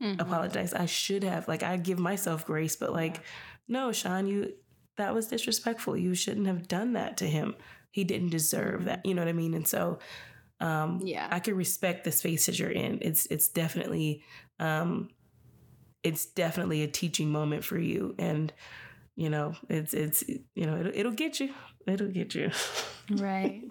[0.00, 0.20] Mhm.
[0.20, 0.72] apologize.
[0.74, 1.48] I should have.
[1.48, 3.20] Like I give myself grace, but like,
[3.68, 4.54] no, Shon, you
[4.96, 5.96] that was disrespectful.
[5.96, 7.54] You shouldn't have done that to him.
[7.90, 9.06] He didn't deserve that.
[9.06, 9.54] You know what I mean?
[9.54, 9.98] And so
[10.60, 11.28] um Yeah.
[11.30, 12.98] I can respect the space that you're in.
[13.02, 14.24] It's it's definitely
[14.58, 15.08] um
[16.02, 18.14] it's definitely a teaching moment for you.
[18.18, 18.52] And
[19.16, 20.22] you know, it's it's
[20.54, 21.52] you know, it'll, it'll get you.
[21.86, 22.50] It'll get you.
[23.10, 23.62] Right.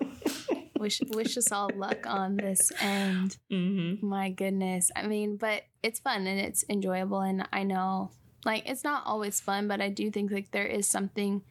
[0.80, 3.38] wish wish us all luck on this end.
[3.52, 4.90] hmm My goodness.
[4.96, 8.12] I mean, but it's fun and it's enjoyable and I know
[8.46, 11.42] like it's not always fun, but I do think like there is something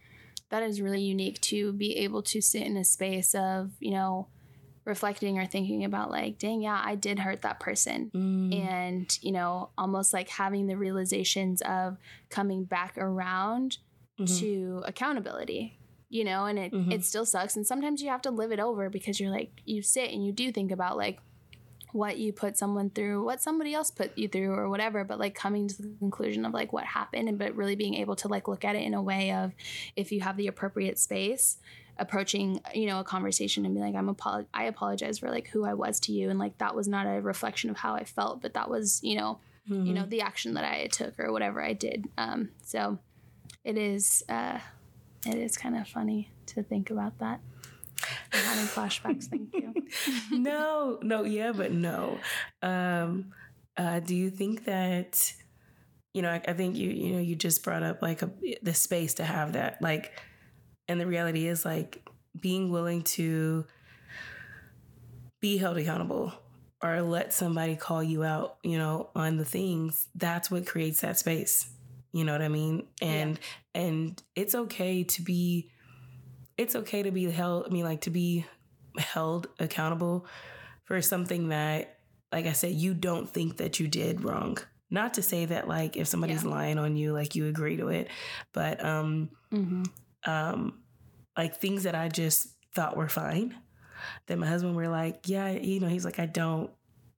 [0.50, 4.28] that is really unique to be able to sit in a space of, you know,
[4.84, 8.10] reflecting or thinking about like, dang, yeah, I did hurt that person.
[8.14, 8.54] Mm.
[8.64, 11.96] And, you know, almost like having the realizations of
[12.30, 13.78] coming back around
[14.20, 14.38] Mhm.
[14.38, 15.78] to accountability.
[16.08, 16.92] You know, and it, Mhm.
[16.92, 17.56] it still sucks.
[17.56, 20.30] And sometimes you have to live it over because you're like, you sit and you
[20.30, 21.18] do think about like
[21.96, 25.04] what you put someone through, what somebody else put you through, or whatever.
[25.04, 28.16] But like coming to the conclusion of like what happened, and but really being able
[28.16, 29.52] to like look at it in a way of
[29.96, 31.58] if you have the appropriate space,
[31.98, 35.64] approaching you know a conversation and be like, I'm apolo- I apologize for like who
[35.64, 38.42] I was to you, and like that was not a reflection of how I felt,
[38.42, 39.38] but that was you know
[39.86, 42.06] you know the action that I took or whatever I did.
[42.16, 42.98] Um, so
[43.64, 44.60] it is uh,
[45.26, 47.40] it is kind of funny to think about that.
[48.32, 49.24] I'm having flashbacks.
[49.24, 49.74] Thank you.
[50.38, 52.18] no, no, yeah, but no.
[52.62, 53.32] Um,
[53.76, 55.32] uh, do you think that
[56.14, 56.30] you know?
[56.30, 58.30] I, I think you you know you just brought up like a,
[58.62, 60.18] the space to have that like,
[60.88, 62.06] and the reality is like
[62.38, 63.66] being willing to
[65.40, 66.32] be held accountable
[66.82, 70.08] or let somebody call you out, you know, on the things.
[70.14, 71.70] That's what creates that space.
[72.12, 72.86] You know what I mean?
[73.02, 73.38] And
[73.74, 75.70] and it's okay to be
[76.58, 78.46] it's okay to be held I mean like to be
[78.98, 80.26] held accountable
[80.84, 81.98] for something that
[82.32, 84.58] like I said you don't think that you did wrong.
[84.90, 86.50] Not to say that like if somebody's Yeah.
[86.50, 88.08] lying on you like you agree to it,
[88.52, 89.84] but um Mm-hmm.
[90.30, 90.80] um
[91.36, 93.54] like things that I just thought were fine
[94.26, 96.70] that my husband were like, yeah, you know, he's like I don't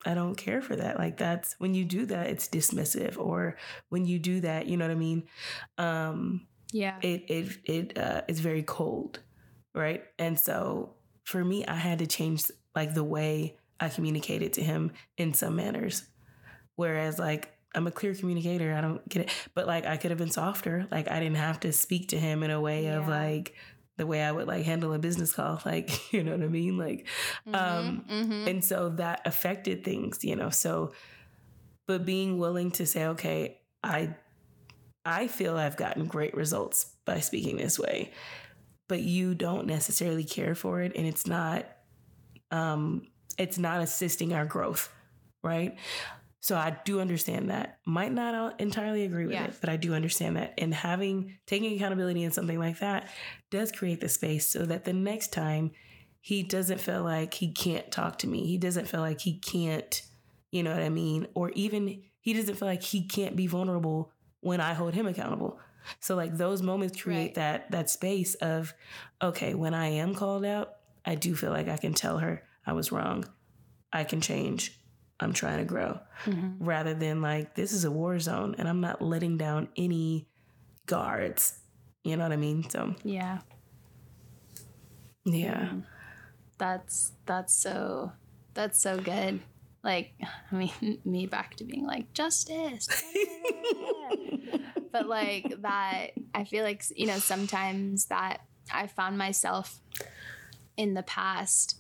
[0.06, 0.98] I don't care for that.
[0.98, 3.56] Like that's when you do that it's dismissive or
[3.88, 5.24] when you do that, you know what I mean?
[5.76, 6.96] Um Yeah.
[7.02, 9.20] it it it uh, is very cold,
[9.78, 10.04] right?
[10.18, 14.92] And so for me, I had to change like the way I communicated to him
[15.16, 16.02] in some manners.
[16.76, 20.18] Whereas like I'm a clear communicator, I don't get it, but like I could have
[20.18, 20.86] been softer.
[20.90, 23.54] Like I didn't have to speak to him in a way of like
[23.98, 26.78] the way I would like handle a business call, like you know what I mean,
[26.78, 27.06] like
[27.52, 28.48] um, mm-hmm.
[28.48, 30.50] and so that affected things, you know.
[30.50, 30.92] So,
[31.86, 34.14] but being willing to say, okay, I,
[35.04, 38.12] I feel I've gotten great results by speaking this way,
[38.88, 41.66] but you don't necessarily care for it, and it's not,
[42.50, 43.06] um,
[43.38, 44.92] it's not assisting our growth,
[45.42, 45.76] right?
[46.40, 47.78] So I do understand that.
[47.84, 49.44] Might not entirely agree with Yeah.
[49.44, 50.54] it, but I do understand that.
[50.56, 53.08] And having taking accountability in something like that
[53.50, 55.72] does create the space so that the next time
[56.20, 58.46] he doesn't feel like he can't talk to me.
[58.46, 60.00] He doesn't feel like he can't,
[60.50, 61.26] you know what I mean?
[61.34, 65.58] Or even he doesn't feel like he can't be vulnerable when I hold him accountable.
[66.00, 67.34] So like those moments create Right.
[67.36, 68.74] that that space of
[69.22, 72.72] okay, when I am called out, I do feel like I can tell her I
[72.72, 73.24] was wrong.
[73.92, 74.78] I can change.
[75.20, 76.64] I'm trying to grow Mm-hmm.
[76.64, 80.28] rather than like this is a war zone and I'm not letting down any
[80.86, 81.58] guards.
[82.04, 82.68] You know what I mean?
[82.68, 83.38] So Yeah.
[85.24, 85.72] yeah.
[86.58, 88.12] That's that's so
[88.54, 89.40] that's so good.
[89.82, 90.12] Like
[90.52, 92.88] I mean me back to being like justice.
[94.92, 98.38] but like that I feel like you know sometimes that
[98.72, 99.80] I found myself
[100.76, 101.76] in the past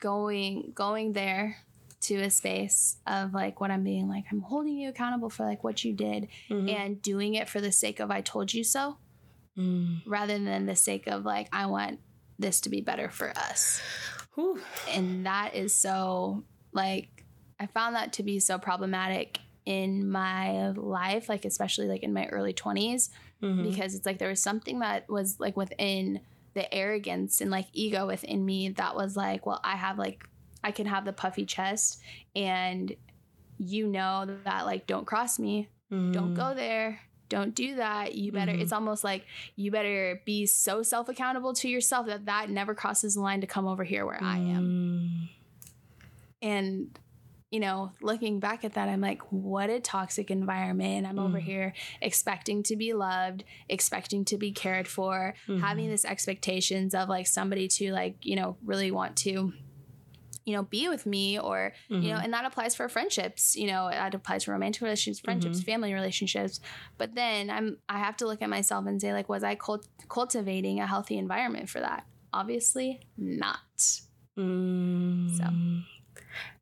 [0.00, 1.56] going going there
[2.00, 5.64] to a space of like what I'm being like I'm holding you accountable for like
[5.64, 6.70] what you did Mhm.
[6.72, 8.98] and doing it for the sake of I told you so
[9.56, 10.02] Mm.
[10.06, 11.98] rather than the sake of like I want
[12.38, 13.80] this to be better for us.
[14.36, 14.60] Whew.
[14.88, 17.24] And that is so like
[17.58, 22.26] I found that to be so problematic in my life, like especially like in my
[22.28, 23.10] early 20s
[23.42, 23.62] Mhm.
[23.70, 26.20] because it's like there was something that was like within
[26.54, 30.24] the arrogance and like ego within me that was like, well, I have like
[30.64, 32.00] I can have the puffy chest
[32.34, 32.94] and
[33.58, 36.36] you know that like don't cross me don't Mm.
[36.36, 38.60] go there don't do that you better Mhm.
[38.62, 39.24] it's almost like
[39.56, 43.46] you better be so self accountable to yourself that that never crosses the line to
[43.46, 45.28] come over here where i am Mm.
[46.42, 46.98] and
[47.50, 51.42] you know looking back at that i'm like what a toxic environment i'm over Mm.
[51.42, 55.90] here expecting to be loved expecting to be cared for having Mhm.
[55.90, 59.52] this expectations of like somebody to like you know really want to
[60.44, 62.24] you know be with me or you know Mhm.
[62.24, 65.64] and that applies for friendships you know that applies for romantic relationships friendships Mhm.
[65.64, 66.60] family relationships
[66.98, 69.88] but then i'm i have to look at myself and say like was i cult-
[70.08, 74.00] cultivating a healthy environment for that obviously not
[74.36, 75.84] Mm.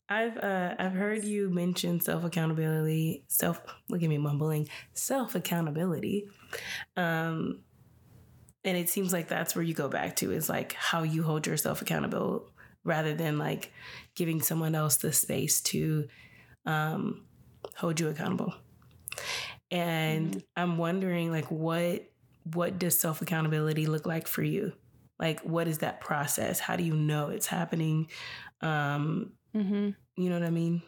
[0.09, 3.25] I've uh, I've heard you mention self accountability.
[3.29, 4.69] Self look at me mumbling.
[4.95, 6.29] Self accountability.
[6.97, 7.61] Um,
[8.64, 11.47] and it seems like that's where you go back to is like how you hold
[11.47, 12.51] yourself accountable
[12.85, 13.73] rather than like
[14.14, 16.09] giving someone else the space to
[16.66, 17.25] um,
[17.77, 18.55] hold you accountable.
[19.71, 20.38] And mm-hmm.
[20.57, 22.09] I'm wondering like what
[22.53, 24.73] what does self accountability look like for you?
[25.19, 26.61] Like what is that process?
[26.61, 28.09] How do you know it's happening?
[28.61, 29.90] Um mm-hmm.
[30.23, 30.83] you know what I mean?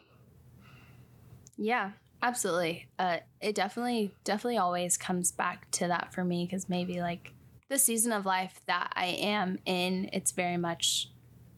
[1.57, 2.87] Yeah, absolutely.
[2.97, 7.33] Uh it definitely definitely always comes back to that for me cuz maybe like
[7.69, 11.09] the season of life that I am in, it's very much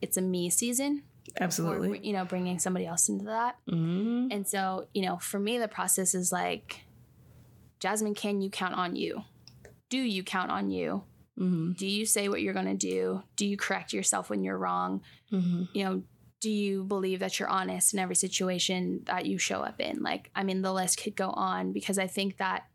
[0.02, 1.04] it's a me season.
[1.40, 1.90] Absolutely.
[1.90, 3.56] Or, you know, bringing somebody else into that.
[3.70, 4.28] Mm-hmm.
[4.32, 6.82] And so, you know, for me, the process is like,
[7.80, 9.24] Jasmine, can you count on you?
[9.90, 11.04] Do you count on you?
[11.40, 11.74] Mm-hmm.
[11.74, 13.24] Do you say what you're going to do?
[13.36, 15.02] Do you correct yourself when you're wrong?
[15.32, 15.64] Mm-hmm.
[15.74, 16.04] You know,
[16.42, 20.02] do you believe that you're honest in every situation that you show up in?
[20.02, 22.66] Like, I mean, the list could go on because I think that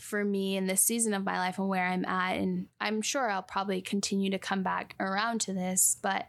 [0.00, 3.28] for me in this season of my life and where I'm at, and I'm sure
[3.28, 6.26] I'll probably continue to come back around to this, but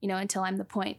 [0.00, 0.98] you know, until I'm the point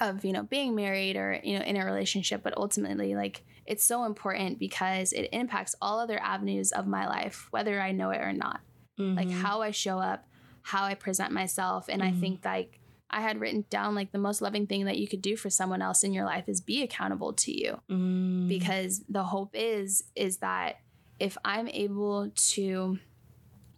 [0.00, 2.42] of, you know, being married or, you know, in a relationship.
[2.42, 7.46] But ultimately, like, it's so important because it impacts all other avenues of my life,
[7.50, 8.60] whether I know it or not.
[8.98, 9.16] Mm-hmm.
[9.16, 10.26] Like how I show up,
[10.62, 11.88] how I present myself.
[11.88, 12.16] And mm-hmm.
[12.16, 12.80] I think like
[13.12, 15.82] I had written down like the most loving thing that you could do for someone
[15.82, 17.80] else in your life is be accountable to you.
[17.90, 18.48] Mm.
[18.48, 20.80] Because the hope is is that
[21.20, 22.98] if I'm able to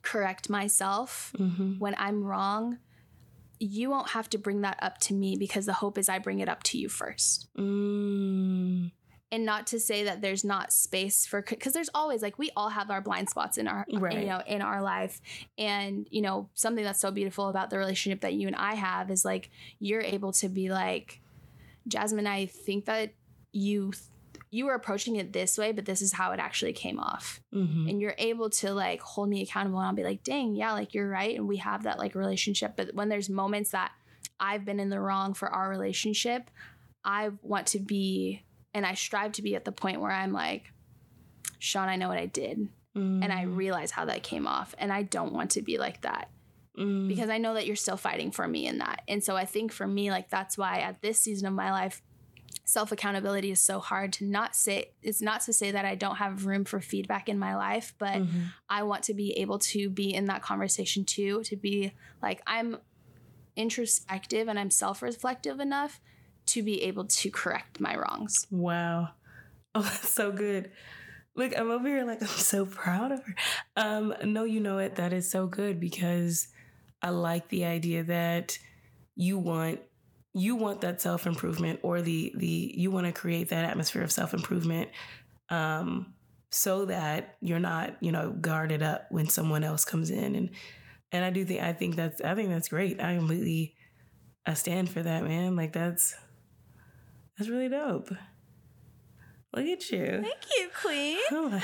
[0.02, 1.78] correct myself mm-hmm.
[1.78, 2.78] when I'm wrong,
[3.58, 6.40] you won't have to bring that up to me because the hope is I bring
[6.40, 7.48] it up to you first.
[7.56, 8.92] Mm.
[9.34, 12.68] And not to say that there's not space for because there's always like we all
[12.68, 14.18] have our blind spots in our right.
[14.20, 15.20] you know in our life
[15.58, 19.10] and you know something that's so beautiful about the relationship that you and I have
[19.10, 21.20] is like you're able to be like
[21.88, 23.12] Jasmine I think that
[23.50, 23.92] you
[24.54, 27.40] you were approaching it this way, but this is how it actually came off.
[27.52, 27.88] Mm-hmm.
[27.88, 30.94] And you're able to like hold me accountable and I'll be like, dang, yeah, like
[30.94, 31.34] you're right.
[31.34, 32.74] And we have that like relationship.
[32.76, 33.90] But when there's moments that
[34.38, 36.52] I've been in the wrong for our relationship,
[37.04, 38.44] I want to be,
[38.74, 40.72] and I strive to be at the point where I'm like,
[41.58, 42.68] Shon, I know what I did.
[42.96, 43.22] Mm-hmm.
[43.22, 43.56] And I mm.
[43.56, 44.74] realize how that came off.
[44.78, 46.30] And I don't want to be like that.
[46.78, 47.08] Mm.
[47.08, 49.02] Because I know that you're still fighting for me in that.
[49.08, 52.02] And so I think for me, like, that's why at this season of my life,
[52.64, 56.16] self accountability is so hard to not say it's not to say that I don't
[56.16, 58.42] have room for feedback in my life, but mm-hmm.
[58.68, 62.78] I want to be able to be in that conversation too, to be like I'm
[63.56, 66.00] introspective and I'm self reflective enough
[66.46, 68.46] to be able to correct my wrongs.
[68.50, 69.10] Wow.
[69.76, 70.70] Oh, that's so good.
[71.34, 73.34] Look, I'm over here like I'm so proud of her.
[73.76, 74.94] Um, no, you know it.
[74.94, 76.46] That is so good because
[77.02, 78.56] I like the idea that
[79.16, 79.80] you want
[80.32, 84.12] you want that self improvement or the the you want to create that atmosphere of
[84.12, 84.90] self improvement
[85.48, 86.14] um,
[86.50, 90.50] so that you're not you know guarded up when someone else comes in and
[91.12, 93.00] and I do think I think that's I think that's great.
[93.00, 93.74] I completely
[94.46, 95.56] I stand for that, man.
[95.56, 96.14] Like that's
[97.36, 98.10] that's really dope.
[99.54, 100.22] Look at you.
[100.22, 101.62] Thank you, Queen.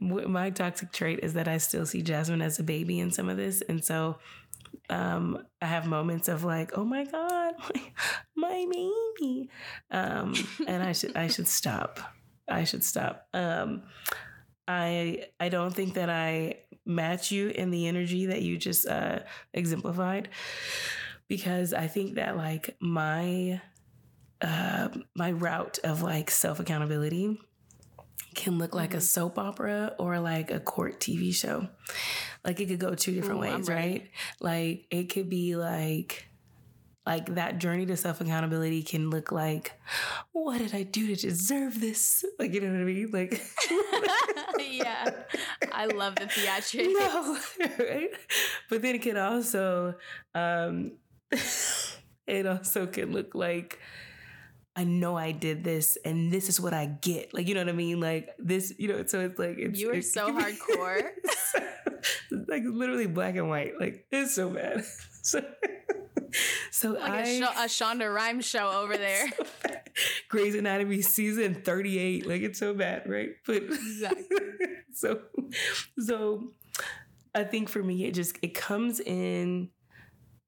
[0.32, 3.36] My toxic trait is that I still see Jasmine as a baby in some of
[3.36, 3.62] this.
[3.62, 4.18] And so
[4.88, 7.82] um, I have moments of like, oh my God, my,
[8.36, 9.50] my baby.
[9.90, 10.34] Um,
[10.66, 12.00] and I should I should stop.
[12.48, 13.28] I should stop.
[13.32, 13.84] Um,
[14.66, 19.20] I I don't think that I match you in the energy that you just uh,
[19.54, 20.28] exemplified
[21.28, 23.60] because I think that like my
[24.42, 27.40] uh, my route of like self accountability
[28.34, 28.98] can look like mm-hmm.
[28.98, 31.68] a soap opera or like a court TV show.
[32.44, 34.08] Like it could go two different Ooh, ways, right?
[34.40, 36.30] Like it could be like
[37.06, 39.72] like that journey to self accountability can look like,
[40.32, 42.24] what did I do to deserve this?
[42.38, 43.10] Like, you know what I mean?
[43.10, 43.42] Like,
[44.70, 45.10] yeah,
[45.72, 46.92] I love the theatrics.
[46.98, 47.38] No,
[47.84, 48.10] right?
[48.68, 49.94] But then it can also,
[50.34, 50.92] um,
[52.26, 53.78] it also can look like,
[54.76, 57.34] I know I did this and this is what I get.
[57.34, 58.00] Like, you know what I mean?
[58.00, 61.10] Like this, you know, so it's like it's, You are so hardcore.
[62.48, 63.72] like literally black and white.
[63.80, 64.84] Like it's so bad.
[65.22, 65.44] So,
[66.70, 69.28] so like I, a, Sh- a Shonda Rhimes show over there.
[69.28, 69.44] So
[70.30, 72.26] Grey's Anatomy season 38.
[72.26, 73.30] Like it's so bad, right?
[73.46, 74.38] But exactly.
[74.94, 75.20] so
[75.98, 76.52] so
[77.34, 79.68] I think for me it just it comes in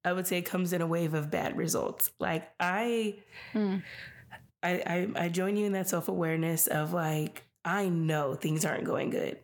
[0.05, 2.11] I would say it comes in a wave of bad results.
[2.18, 3.18] Like I
[3.53, 3.82] mm.
[4.62, 8.84] I, I, I join you in that self awareness of like, I know things aren't
[8.84, 9.38] going good.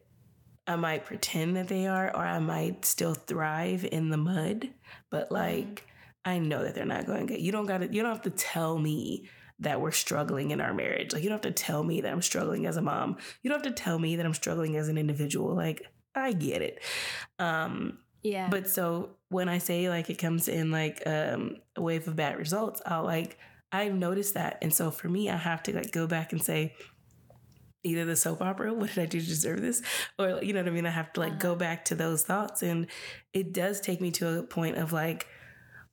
[0.66, 4.68] I might pretend that they are, or I might still thrive in the mud,
[5.10, 5.84] but like,
[6.24, 7.40] I know that they're not going good.
[7.40, 9.28] You don't got to, you don't have to tell me
[9.60, 11.12] that we're struggling in our marriage.
[11.12, 13.16] Like, you don't have to tell me that I'm struggling as a mom.
[13.42, 15.54] You don't have to tell me that I'm struggling as an individual.
[15.54, 16.80] Like, I get it.
[17.38, 18.48] Um, yeah.
[18.50, 22.38] But so when I say like it comes in like um, a wave of bad
[22.38, 23.38] results, I'll like
[23.72, 24.58] I've noticed that.
[24.62, 26.74] And so for me, I have to like go back and say,
[27.84, 29.82] either the soap opera, what did I do to deserve this?
[30.18, 30.86] Or, you know what I mean?
[30.86, 32.62] I have to like go back to those thoughts.
[32.62, 32.86] And
[33.32, 35.26] it does take me to a point of like,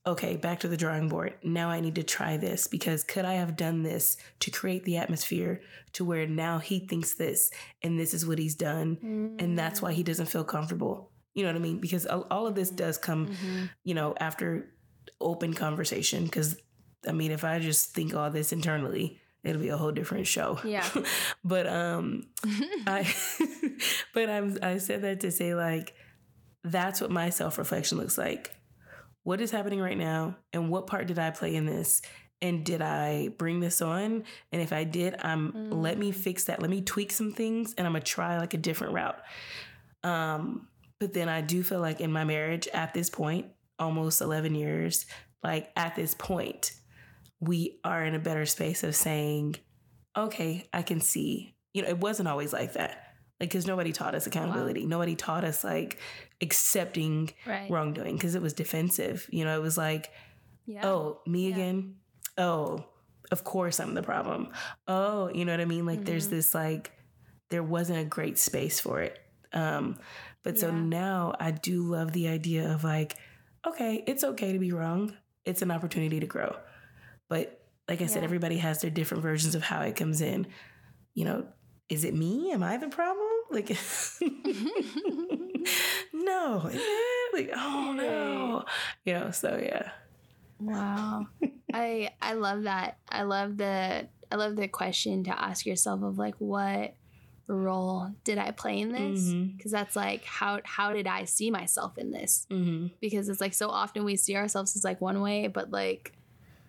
[0.07, 1.33] okay, back to the drawing board.
[1.43, 4.97] Now I need to try this because could I have done this to create the
[4.97, 5.61] atmosphere
[5.93, 7.49] to where now he thinks this
[7.81, 9.35] and this is what he's done mm-hmm.
[9.39, 10.05] and that's why he mm.
[10.05, 11.11] doesn't feel comfortable.
[11.33, 11.79] You know what I mean?
[11.79, 13.65] Because all of this does come, mm-hmm.
[13.83, 14.71] you know, after
[15.19, 16.55] open conversation because
[17.07, 20.59] I mean, if I just think all this internally, it'll be a whole different show.
[20.63, 20.87] Yeah.
[21.43, 22.27] but um
[22.87, 23.11] I
[24.13, 25.93] but I'm I said that to say like
[26.63, 28.55] that's what my self-reflection looks like
[29.25, 32.01] what is happening right now and what part did I play in this?
[32.41, 34.23] And did I bring this on?
[34.51, 35.81] And if I did, I'm mm.
[35.81, 36.61] let me fix that.
[36.61, 39.19] Let me tweak some things and I'm gonna try like a different route.
[40.03, 40.67] Um,
[40.99, 43.47] but then I do feel like in my marriage at this point,
[43.79, 45.07] almost 11 years,
[45.43, 46.73] like at this point,
[47.39, 49.55] we are in a better space of saying,
[50.17, 51.55] okay, I can see.
[51.73, 53.05] You know, it wasn't always like that
[53.39, 54.89] like because nobody taught us accountability wow.
[54.89, 55.99] nobody taught us like
[56.41, 57.69] accepting right.
[57.69, 60.11] wrongdoing because it was defensive you know it was like
[60.65, 60.85] yeah.
[60.85, 61.55] oh me yeah.
[61.55, 61.95] again
[62.37, 62.85] oh
[63.31, 64.49] of course i'm the problem
[64.87, 66.05] oh you know what i mean like mm-hmm.
[66.05, 66.91] there's this like
[67.49, 69.19] there wasn't a great space for it
[69.53, 69.97] um
[70.43, 70.61] but yeah.
[70.61, 73.15] so now i do love the idea of like
[73.67, 75.13] okay it's okay to be wrong
[75.43, 76.55] it's an opportunity to grow
[77.29, 80.47] but like i said everybody has their different versions of how it comes in
[81.13, 81.45] you know
[81.89, 82.51] is it me?
[82.51, 83.27] Am I the problem?
[83.51, 83.69] Like,
[86.13, 86.69] no,
[87.33, 88.65] like, oh no,
[89.03, 89.31] you know.
[89.31, 89.91] So yeah.
[90.59, 91.27] Wow,
[91.73, 92.97] I I love that.
[93.09, 96.95] I love the I love the question to ask yourself of like what
[97.47, 99.25] role did I play in this?
[99.25, 99.69] Because mm-hmm.
[99.69, 102.47] that's like how how did I see myself in this?
[102.49, 102.87] Mm-hmm.
[102.99, 106.13] Because it's like so often we see ourselves as like one way, but like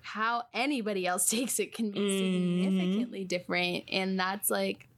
[0.07, 2.65] how anybody else takes it can be mm-hmm.
[2.65, 4.89] significantly different, and that's like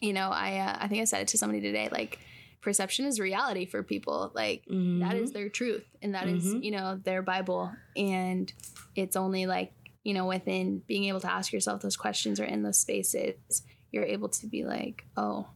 [0.00, 1.88] you know, I uh, I think I said it to somebody today.
[1.90, 2.18] Like,
[2.60, 4.30] perception is reality for people.
[4.34, 5.00] Like mm-hmm.
[5.00, 6.36] that is their truth, and that mm-hmm.
[6.36, 7.72] is you know their Bible.
[7.96, 8.52] And
[8.94, 9.72] it's only like
[10.04, 14.04] you know within being able to ask yourself those questions or in those spaces, you're
[14.04, 15.48] able to be like, oh,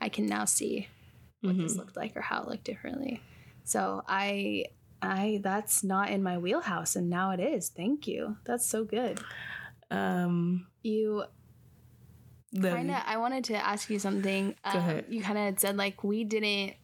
[0.00, 0.88] I can now see
[1.40, 1.62] what mm-hmm.
[1.62, 3.20] this looked like or how it looked differently.
[3.64, 4.66] So I
[5.02, 7.68] I that's not in my wheelhouse and now it is.
[7.68, 8.36] Thank you.
[8.44, 9.20] That's so good.
[9.90, 11.24] Um you
[12.60, 16.24] kind of i wanted to ask you something um, you kind of said like we
[16.24, 16.74] didn't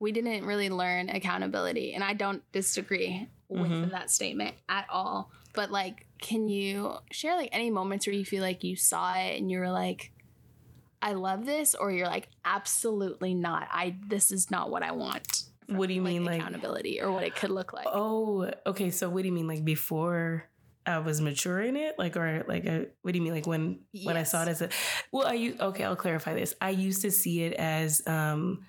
[0.00, 3.90] we didn't really learn accountability and i don't disagree with mm-hmm.
[3.90, 8.42] that statement at all but like can you share like any moments where you feel
[8.42, 10.10] like you saw it and you were like
[11.02, 15.43] i love this or you're like absolutely not i this is not what i want
[15.66, 18.90] what do you like, mean like accountability or what it could look like oh okay
[18.90, 20.48] so what do you mean like before
[20.86, 23.80] I was mature in it, like, or like, a, what do you mean, like when
[23.92, 24.06] yes.
[24.06, 24.68] when I saw it as a,
[25.12, 26.54] well, I use okay, I'll clarify this.
[26.60, 28.64] I used to see it as, um,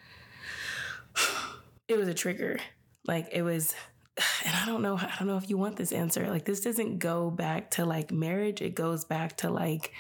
[1.88, 2.60] it was a trigger,
[3.06, 3.76] like it was,
[4.46, 6.30] and I don't know, I don't know if you want this answer.
[6.30, 9.91] Like this doesn't go back to like marriage; it goes back to like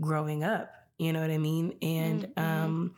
[0.00, 0.72] growing up.
[0.98, 1.76] You know what I mean?
[1.82, 2.40] And mm-hmm.
[2.42, 2.94] um,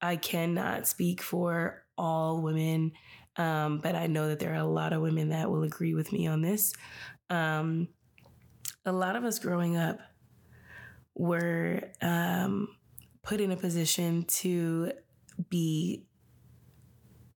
[0.00, 2.92] I cannot speak for all women,
[3.36, 6.12] um, but I know that there are a lot of women that will agree with
[6.12, 6.72] me on this.
[7.28, 7.88] Um,
[8.86, 9.98] a lot of us growing up
[11.14, 12.68] were um,
[13.22, 14.92] put in a position to
[15.50, 16.06] be,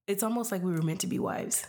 [0.06, 1.66] it's almost like we were meant to be wives,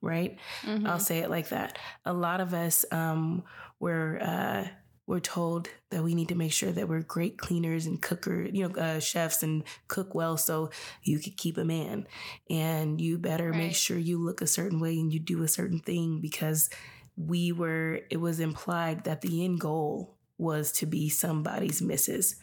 [0.00, 0.38] right?
[0.62, 0.86] Mm-hmm.
[0.86, 1.78] I'll say it like that.
[2.04, 3.42] A lot of us um,
[3.80, 4.18] were.
[4.22, 4.64] Uh,
[5.06, 8.66] we're told that we need to make sure that we're great cleaners and cooker, you
[8.66, 10.70] know, uh, chefs and cook well so
[11.02, 12.06] you could keep a man.
[12.48, 13.58] And you better right.
[13.58, 16.70] make sure you look a certain way and you do a certain thing because
[17.16, 22.36] we were, it was implied that the end goal was to be somebody's missus.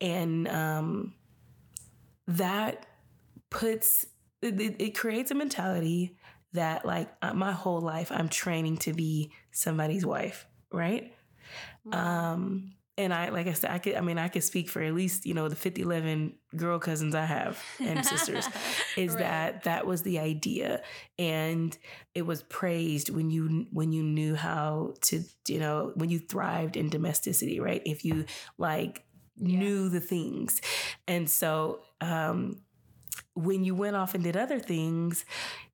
[0.00, 1.14] And um,
[2.28, 2.86] that
[3.50, 4.06] puts,
[4.40, 6.16] it, it creates a mentality
[6.52, 11.12] that, like, uh, my whole life, I'm training to be somebody's wife, right?
[11.92, 14.92] Um, and I, like I said, I could, I mean, I could speak for at
[14.92, 18.46] least, you know, the 50, 11 girl cousins I have and sisters
[18.96, 19.20] is right.
[19.20, 20.82] that that was the idea.
[21.18, 21.76] And
[22.14, 26.76] it was praised when you, when you knew how to, you know, when you thrived
[26.76, 27.80] in domesticity, right?
[27.86, 28.26] If you
[28.58, 29.04] like
[29.36, 29.58] yeah.
[29.58, 30.60] knew the things.
[31.08, 32.60] And so, um,
[33.34, 35.24] when you went off and did other things,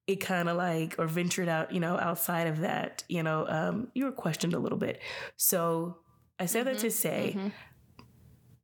[0.07, 3.89] it kind of like or ventured out, you know, outside of that, you know, um,
[3.95, 5.01] you were questioned a little bit.
[5.37, 5.99] So
[6.39, 6.75] I said mm-hmm.
[6.75, 7.49] that to say, mm-hmm.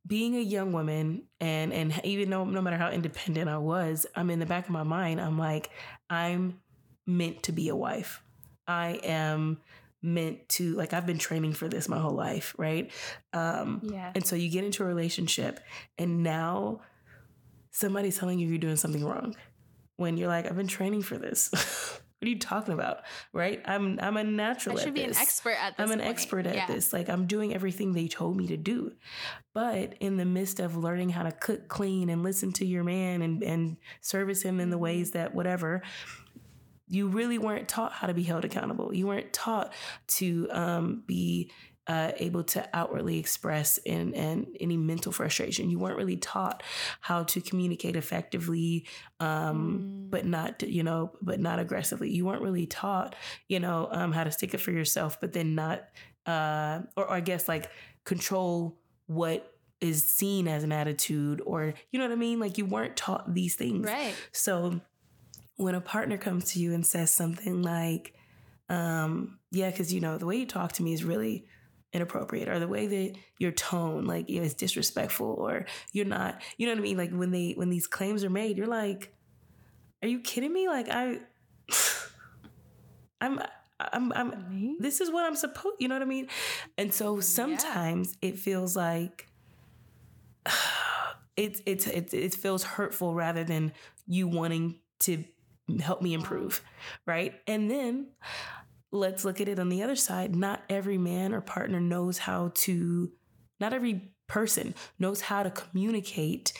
[0.07, 4.29] being a young woman, and and even though no matter how independent I was, I'm
[4.29, 5.19] in the back of my mind.
[5.19, 5.69] I'm like,
[6.09, 6.61] I'm
[7.05, 8.21] meant to be a wife.
[8.67, 9.59] I am
[10.01, 12.91] meant to like I've been training for this my whole life, right?
[13.31, 14.11] Um Yeah.
[14.13, 15.61] and so you get into a relationship
[15.97, 16.81] and now
[17.71, 19.35] somebody's telling you you're doing something wrong.
[20.03, 21.49] When you're like, I've been training for this.
[22.19, 22.99] what are you talking about?
[23.33, 23.61] Right?
[23.65, 25.17] I'm I'm a natural I should be this.
[25.17, 25.83] an expert at this.
[25.83, 26.09] I'm an point.
[26.11, 26.67] expert at Yeah.
[26.67, 26.93] this.
[26.93, 28.93] Like I'm doing everything they told me to do.
[29.53, 33.21] But in the midst of learning how to cook clean and listen to your man
[33.21, 34.83] and, and service him in the Mm-hmm.
[34.83, 35.81] ways that whatever,
[36.87, 38.93] you really weren't taught how to be held accountable.
[38.93, 39.73] You weren't taught
[40.19, 41.51] to um, be
[41.87, 45.69] uh, able to outwardly express in, and any mental frustration.
[45.69, 46.63] You weren't really taught
[47.01, 48.85] how to communicate effectively,
[49.19, 50.09] um, Mm.
[50.11, 52.09] but not you know, but not aggressively.
[52.09, 53.15] You weren't really taught,
[53.49, 55.83] you know, um, how to stick it for yourself, but then not,
[56.25, 57.69] uh, or, or I guess like
[58.05, 58.77] control
[59.07, 59.49] what
[59.81, 62.39] is seen as an attitude, or you know what I mean.
[62.39, 64.15] Like you weren't taught these things, Right.
[64.31, 64.79] so
[65.57, 68.13] when a partner comes to you and says something like,
[68.69, 71.45] um, yeah, because you know, the way you talk to me is really
[71.93, 76.73] inappropriate, or the way that your tone, like, is disrespectful, or you're not, you know
[76.73, 76.97] what I mean?
[76.97, 79.13] Like when they when these claims are made, you're like,
[80.01, 80.67] Are you kidding me?
[80.67, 81.19] Like I
[83.21, 83.39] I'm
[83.79, 84.77] I'm I'm Me?
[84.79, 86.27] this is what I'm supposed, you know what I mean?
[86.77, 89.27] And so sometimes it feels like
[91.37, 93.73] it's it's it, it feels hurtful rather than
[94.07, 95.23] you wanting to
[95.79, 96.61] help me improve,
[97.05, 97.33] right?
[97.47, 98.07] And then
[98.93, 100.35] let's look at it on the other side.
[100.35, 103.11] Not every man or partner knows how to
[103.59, 106.53] not every person knows how to communicate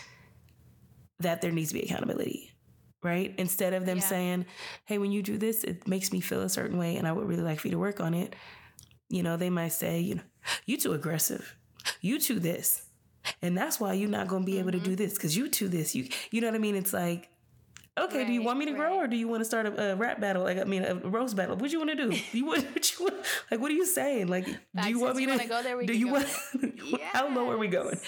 [1.19, 2.49] that there needs to be accountability.
[3.01, 3.35] Right?
[3.37, 4.03] Instead of them Yeah.
[4.03, 4.45] saying,
[4.85, 7.27] Hey, when you do this, it makes me feel a certain way and I would
[7.27, 8.35] really like for you to work on it.
[9.09, 10.23] You know, they might say, you know,
[10.65, 11.55] you too aggressive.
[12.01, 12.85] You too this.
[13.41, 14.91] And that's why you're not gonna be able to mm-hmm.
[14.91, 15.93] do this because you too this.
[15.95, 16.75] You you know what I mean?
[16.75, 17.29] It's like,
[17.99, 19.95] okay, do you want me to grow or do you want to start a, a
[19.95, 20.43] rap battle?
[20.43, 21.55] Like I mean, a roast battle.
[21.55, 22.17] What do you want to do?
[22.31, 22.63] You want?
[22.73, 23.15] What you want?
[23.51, 24.27] Like what are you saying?
[24.27, 26.27] Like do you want me you to go there, do you want?
[27.13, 27.99] How low are we going?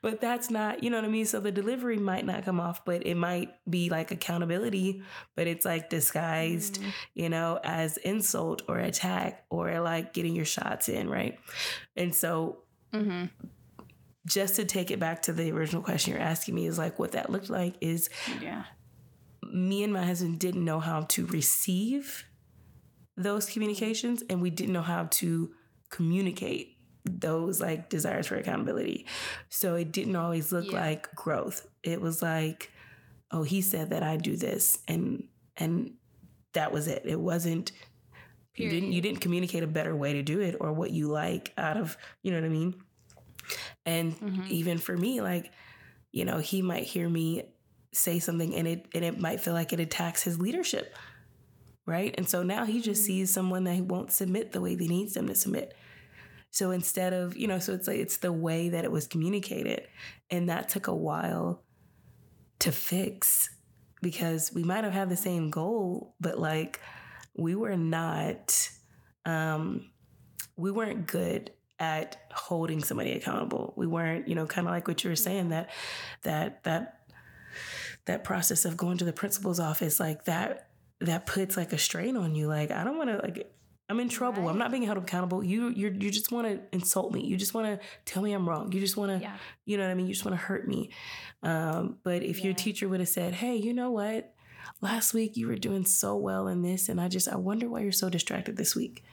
[0.00, 0.82] But that's not.
[0.84, 1.26] You know what I mean?
[1.26, 5.02] So the delivery might not come off, but it might be like accountability,
[5.36, 6.92] but it's like disguised, Mm.
[7.14, 11.38] you know, as insult or attack or like getting your shots in, right?
[11.96, 12.58] And so
[12.94, 13.24] Mm-hmm.
[14.26, 17.12] just to take it back to the original question you're asking me is like what
[17.12, 18.08] that looked like is
[18.40, 18.64] Yeah.
[19.52, 22.24] Me and my husband didn't know how to receive
[23.16, 25.52] those communications and we didn't know how to
[25.90, 29.06] communicate those like desires for accountability.
[29.48, 30.80] So it didn't always look Yeah.
[30.80, 31.66] like growth.
[31.82, 32.70] It was like
[33.30, 35.24] oh he said that i do this and
[35.56, 35.92] and
[36.54, 37.02] that was it.
[37.04, 37.72] It wasn't
[38.56, 41.52] you didn't you didn't communicate a better way to do it or what you like
[41.56, 42.74] out of you know what i mean?
[43.86, 44.50] And Mhm.
[44.50, 45.50] even for me like
[46.12, 47.42] you know he might hear me
[47.92, 50.94] say something and it and it might feel like it attacks his leadership
[51.86, 52.14] right?
[52.16, 55.14] And so now he just sees someone that he won't submit the way he needs
[55.14, 55.74] them to submit.
[56.50, 59.86] So instead of you know so it's like it's the way that it was communicated.
[60.30, 61.62] And that took a while
[62.60, 63.50] to fix
[64.00, 66.80] because we might have had the same goal but like
[67.36, 68.68] we were not
[69.24, 69.90] um
[70.56, 73.74] we weren't good at holding somebody accountable.
[73.76, 75.70] We weren't you know kind of like what you were saying that
[76.22, 77.01] that that
[78.06, 80.68] that process of going to the principal's office like that
[81.00, 82.46] that puts like a strain on you.
[82.46, 83.50] Like i don't want to like
[83.88, 84.48] i'm in trouble.
[84.48, 85.42] I'm not being held accountable.
[85.44, 87.24] You you you just want to insult me.
[87.26, 88.72] You just want to tell me i'm wrong.
[88.72, 89.36] You just want to Yeah.
[89.64, 90.06] you know what i mean?
[90.06, 90.90] You just want to hurt me.
[91.42, 94.34] Um, but if your teacher would have said hey you know what?
[94.80, 97.80] Last week you were doing so well in this and i just i wonder why
[97.80, 99.04] you're so distracted this week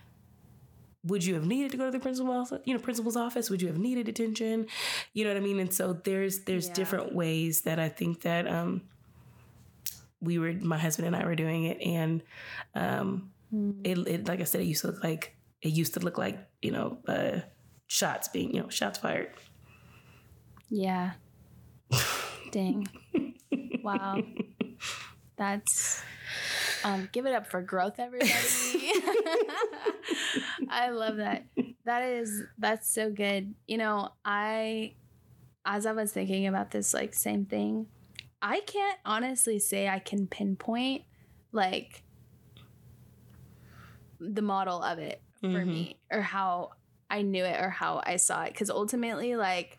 [1.04, 3.62] would you have needed to go to the principal's office you know principal's office would
[3.62, 4.66] you have needed attention
[5.14, 6.74] you know what i mean and so there's there's Yeah.
[6.74, 8.82] different ways that i think that um
[10.22, 12.22] we were my husband and i were doing it and
[12.76, 13.82] um Mm.
[13.84, 16.38] it, it like i said it used to look like it used to look like
[16.62, 17.40] you know uh
[17.88, 19.32] shots being you know shots fired
[20.70, 21.14] Yeah.
[22.52, 22.88] Dang.
[23.84, 24.22] Wow.
[25.38, 26.04] That's
[26.84, 28.32] um give it up for growth everybody.
[30.70, 31.46] I love that.
[31.86, 33.54] That is that's so good.
[33.68, 34.94] You know, I
[35.66, 37.88] as I was thinking about this like same thing,
[38.42, 41.04] I can't honestly say I can pinpoint
[41.52, 42.04] like
[44.20, 45.68] the model of it for Mhm.
[45.68, 46.72] me or how
[47.10, 49.78] I knew it or how I saw it cuz ultimately like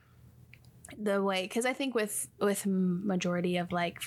[0.98, 4.01] the way because i think with with majority of like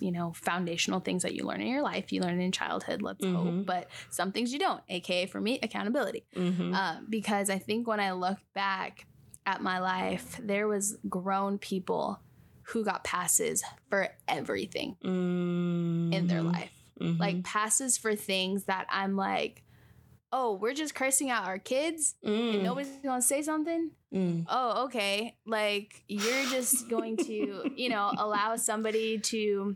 [0.00, 3.24] you know foundational things that you learn in your life you learn in childhood let's
[3.24, 3.34] Mhm.
[3.36, 6.74] hope but some things you don't aka for me accountability mm-hmm.
[6.74, 9.06] um, because i think when i look back
[9.46, 12.20] at my life there was grown people
[12.62, 16.70] who got passes for everything in their life
[17.00, 17.18] Mm-hmm.
[17.18, 19.62] like passes for things that i'm like
[20.32, 22.54] oh, we're just cursing out our kids Mm.
[22.54, 23.90] and nobody's gonna say something.
[24.14, 24.44] Mm.
[24.48, 25.36] Oh, okay.
[25.44, 29.74] Like you're just going to, you know, allow somebody to,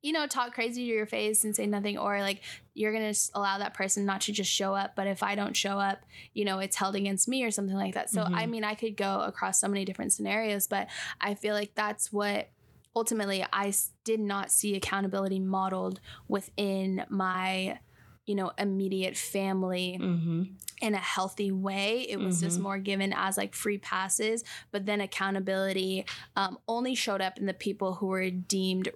[0.00, 2.42] you know, talk crazy to your face and say nothing, or like
[2.74, 4.94] you're gonna allow that person not to just show up.
[4.94, 5.98] But if I don't show up,
[6.34, 8.08] you know, it's held against me or something like that.
[8.10, 8.50] So I Mhm.
[8.50, 10.88] mean, I could go across so many different scenarios, but
[11.20, 12.50] I feel like that's what
[12.94, 17.78] ultimately I s- did not see accountability modeled within my,
[18.26, 20.42] you know, immediate family Mm-hmm.
[20.80, 22.06] in a healthy way.
[22.08, 22.62] It was just Mhm.
[22.62, 26.04] more given as like free passes, but then accountability
[26.36, 28.88] um, only showed up in the people who were deemed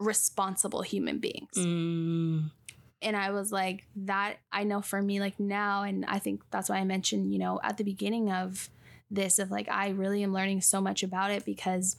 [0.00, 1.54] responsible human beings.
[1.56, 2.50] Mm.
[3.02, 6.68] And I was like, that I know for me, like now, and I think that's
[6.68, 8.68] why I mentioned, you know, at the beginning of
[9.10, 11.96] this, of like, I really am learning so much about it because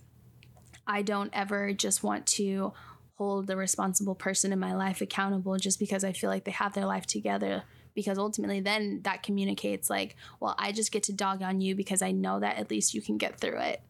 [0.86, 2.74] I don't ever just want to
[3.16, 6.74] hold the responsible person in my life accountable just because I feel like they have
[6.74, 7.64] their life together.
[7.94, 12.02] Because ultimately, then that communicates like, well, I just get to dog on you because
[12.02, 13.82] I know that at least you can get through it.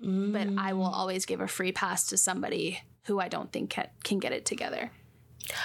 [0.00, 0.92] But I will Mm.
[0.92, 4.44] always give a free pass to somebody who I don't think can, can get it
[4.44, 4.90] together.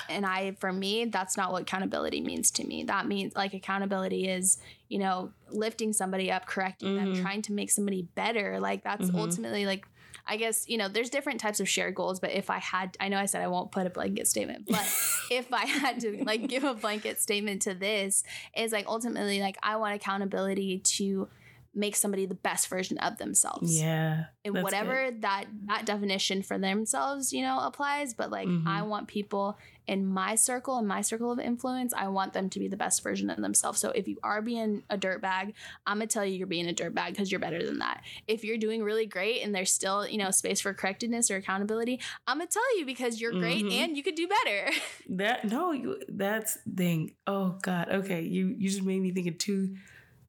[0.09, 2.83] And I, for me, that's not what accountability means to me.
[2.85, 4.57] That means like accountability is,
[4.89, 7.21] you know, lifting somebody up, correcting them, Mhm.
[7.21, 8.59] trying to make somebody better.
[8.59, 9.15] Like that's Mhm.
[9.19, 9.85] ultimately like,
[10.25, 13.07] I guess, you know, there's different types of shared goals, but if I had, I
[13.07, 14.81] know I said I won't put a blanket statement, but
[15.31, 18.23] if I had to like give a blanket statement to this,
[18.57, 21.29] is like ultimately like I want accountability to
[21.77, 24.25] make somebody the best version of themselves Yeah.
[24.43, 28.65] and whatever that that definition for themselves you know applies but like Mhm.
[28.67, 32.59] i want people in my circle and my circle of influence i want them to
[32.59, 35.53] be the best version of themselves so if you are being a dirtbag
[35.85, 38.57] i'm gonna tell you you're being a dirtbag because you're better than that if you're
[38.57, 42.49] doing really great and there's still you know space for correctedness or accountability i'm gonna
[42.49, 43.71] tell you because you're great Mhm.
[43.71, 44.71] and you could do better
[45.09, 47.13] That no, you, that's thing.
[47.25, 47.87] Oh God.
[47.89, 49.75] Okay, you you just made me think of two.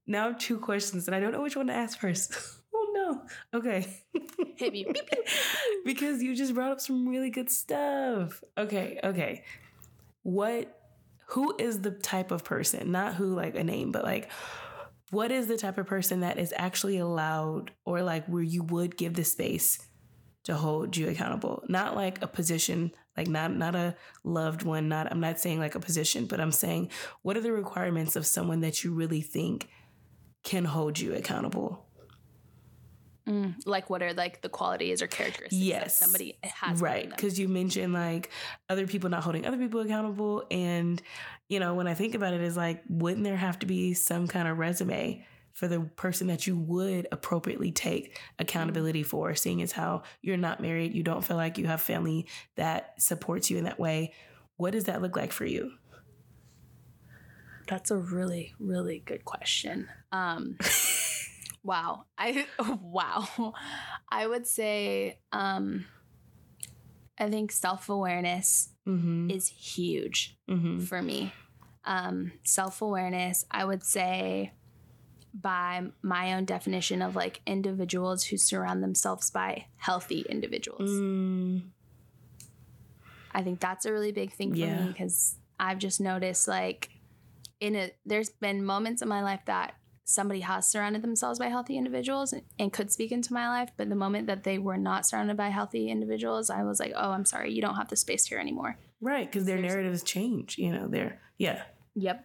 [0.09, 2.33] Now I have two questions, and I don't know which one to ask first.
[2.75, 3.59] oh no.
[3.59, 3.87] Okay.
[4.57, 4.87] hit me
[5.85, 8.43] because you just brought up some really good stuff.
[8.57, 8.99] Okay.
[9.05, 9.45] Okay.
[10.23, 10.75] What?
[11.29, 12.91] Who is the type of person?
[12.91, 14.31] Not who like a name, but like.
[15.11, 18.95] What is the type of person that is actually allowed, or like where you would
[18.95, 19.79] give the space
[20.45, 23.95] to hold you accountable not like a position like not not a
[24.25, 26.91] loved one not i'm not saying like a position but i'm saying
[27.21, 29.69] what are the requirements of someone that you really think
[30.45, 31.85] can hold you accountable.
[33.27, 35.99] Mm, like what are like the qualities or characteristics Yes.
[35.99, 38.31] that somebody has right because you mentioned like
[38.71, 41.03] other people not holding other people accountable and
[41.47, 44.29] you know when i think about it is like wouldn't there have to be some
[44.29, 45.23] kind of resume
[45.53, 50.61] for the person that you would appropriately take accountability for seeing as how you're not
[50.63, 54.13] married you don't feel like you have family that supports you in that way?
[54.57, 55.73] What does that look like for you
[57.69, 59.89] That's a really, really good question.
[60.11, 60.57] Um,
[61.63, 62.07] wow.
[62.17, 62.47] I
[62.83, 63.53] wow.
[64.11, 65.85] I would say um,
[67.19, 69.31] I think self awareness mm-hmm.
[69.31, 70.81] is huge Mm-hmm.
[70.81, 71.33] for me.
[71.85, 74.53] Um, self awareness, I would say,
[75.35, 80.91] by my own definition of like individuals who surround themselves by healthy individuals.
[80.91, 81.65] Mm,
[83.33, 84.81] I think that's a really big thing for Yeah.
[84.81, 86.91] me because I've just noticed like
[87.61, 91.77] in a there's been moments in my life that somebody has surrounded themselves by healthy
[91.77, 95.07] individuals and, and could speak into my life, but the moment that they were not
[95.07, 98.25] surrounded by healthy individuals, I was like, "Oh, I'm sorry, you don't have the space
[98.27, 101.63] here anymore." right because their narratives change you know they're yeah
[101.95, 102.25] Yep.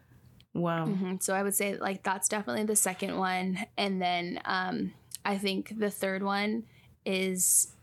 [0.55, 4.93] wow hmm So I would say like that's definitely the second one, and then um,
[5.25, 6.63] I think the third one
[7.05, 7.73] is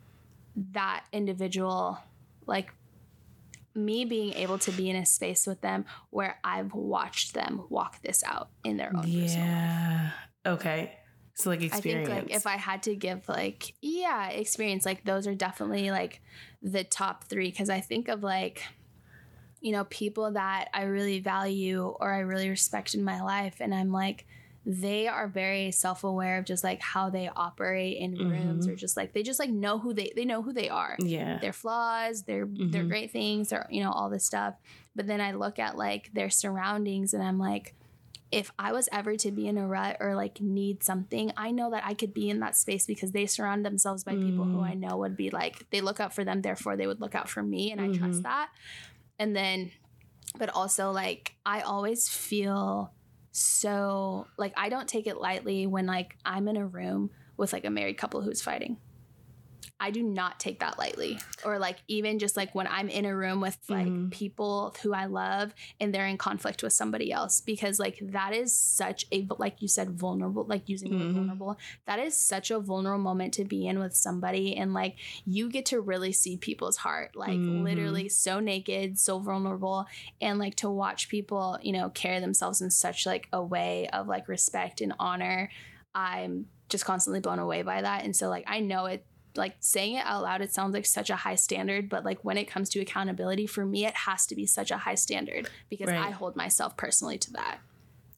[0.72, 1.98] that individual,
[2.46, 2.72] like
[3.74, 8.02] me being able to be in a space with them where I've watched them walk
[8.02, 10.10] this out in their own yeah.
[10.44, 10.96] Okay.
[11.34, 12.08] So like experience.
[12.08, 15.90] I think like if I had to give like yeah experience like those are definitely
[15.90, 16.20] like
[16.62, 18.62] the top three because I think of like
[19.60, 23.74] you know people that I really value or I really respect in my life and
[23.74, 24.26] I'm like
[24.72, 28.70] they are very self-aware of just like how they operate in rooms Mhm.
[28.72, 31.38] or just like they just like know who they they know who they are yeah
[31.40, 32.88] their flaws, their their Mhm.
[32.88, 34.54] great things, their you know all this stuff.
[34.94, 37.74] But then I look at like their surroundings and I'm like
[38.30, 41.70] if I was ever to be in a rut or like need something, I know
[41.72, 44.70] that I could be in that space because they surround themselves by people who Mm.
[44.70, 47.28] I know would be like they look out for them, therefore they would look out
[47.28, 48.50] for me and I trust that.
[49.18, 49.72] And then
[50.38, 52.92] but also like I always feel
[53.32, 57.64] so like I don't take it lightly when like I'm in a room with like
[57.64, 58.76] a married couple who's fighting
[59.82, 61.18] I do not take that lightly.
[61.42, 64.10] Or like even just like when I'm in a room with like Mhm.
[64.10, 68.54] people who I love and they're in conflict with somebody else because like that is
[68.54, 71.14] such a like you said vulnerable like using the word Mhm.
[71.14, 71.56] vulnerable
[71.86, 75.64] that is such a vulnerable moment to be in with somebody and like you get
[75.66, 77.62] to really see people's heart like Mhm.
[77.62, 79.86] literally so naked so vulnerable
[80.20, 84.06] and like to watch people you know carry themselves in such like a way of
[84.06, 85.48] like respect and honor
[85.94, 89.04] i'm just constantly blown away by that and so like i know it
[89.36, 92.36] like saying it out loud it sounds like such a high standard but like when
[92.36, 95.88] it comes to accountability for me it has to be such a high standard because
[95.88, 95.98] Right.
[96.06, 97.58] i hold myself personally to that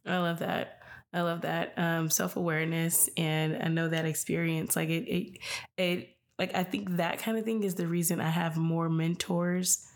[0.04, 0.80] I love that.
[1.12, 4.74] I love that um, self awareness, and I know that experience.
[4.74, 5.38] Like it, it,
[5.76, 6.08] it.
[6.38, 9.86] Like I think that kind of thing is the reason I have more mentors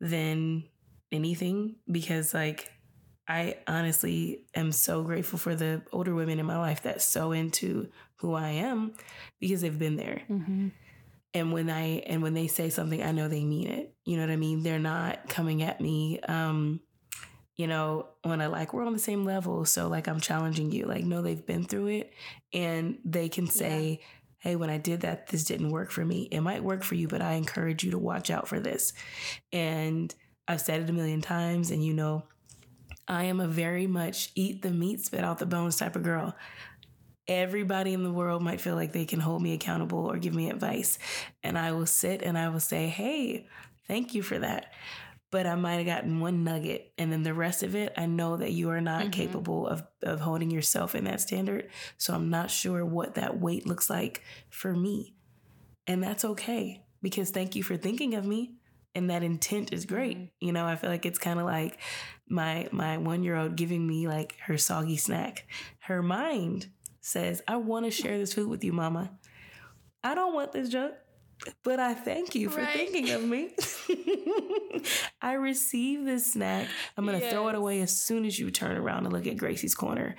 [0.00, 0.64] than
[1.12, 2.72] anything because like
[3.28, 7.88] I honestly am so grateful for the older women in my life that's so into
[8.16, 8.92] who I am
[9.40, 10.22] because they've been there.
[11.34, 13.94] And when I and when they say something, I know they mean it.
[14.04, 14.62] You know what I mean?
[14.62, 16.80] They're not coming at me um
[17.56, 20.84] you know, when I like we're on the same level, so like I'm challenging you.
[20.84, 22.12] Like no, they've been through it
[22.52, 24.02] and they can say,
[24.38, 26.28] "Hey, when I did that, this didn't work for me.
[26.30, 28.92] It might work for you, but I encourage you to watch out for this."
[29.52, 30.14] And
[30.46, 32.24] I've said it a million times and you know,
[33.08, 36.34] I am a very much eat the meat, spit out the bones type of girl.
[37.28, 40.48] Everybody in the world might feel like they can hold me accountable or give me
[40.48, 40.98] advice.
[41.42, 43.48] And I will sit and I will say, Hey,
[43.88, 44.72] thank you for that.
[45.32, 46.92] But I might have gotten one nugget.
[46.98, 49.12] And then the rest of it, I know that you are not Mhm.
[49.12, 51.68] capable of, of holding yourself in that standard.
[51.98, 55.14] So I'm not sure what that weight looks like for me.
[55.88, 58.54] And that's okay because thank you for thinking of me.
[58.94, 60.16] And that intent is great.
[60.16, 60.30] Mhm.
[60.40, 61.78] You know, I feel like it's kind of like
[62.28, 65.46] my my one year old giving me like her soggy snack.
[65.80, 66.68] Her mind
[67.00, 69.12] says, I want to share this food with you, mama.
[70.02, 70.94] I don't want this junk,
[71.62, 72.72] but I thank you for Right.
[72.72, 73.54] thinking of me.
[75.22, 76.68] I receive this snack.
[76.96, 79.36] I'm going to throw it away as soon as you turn around and look at
[79.36, 80.16] Gracie's corner.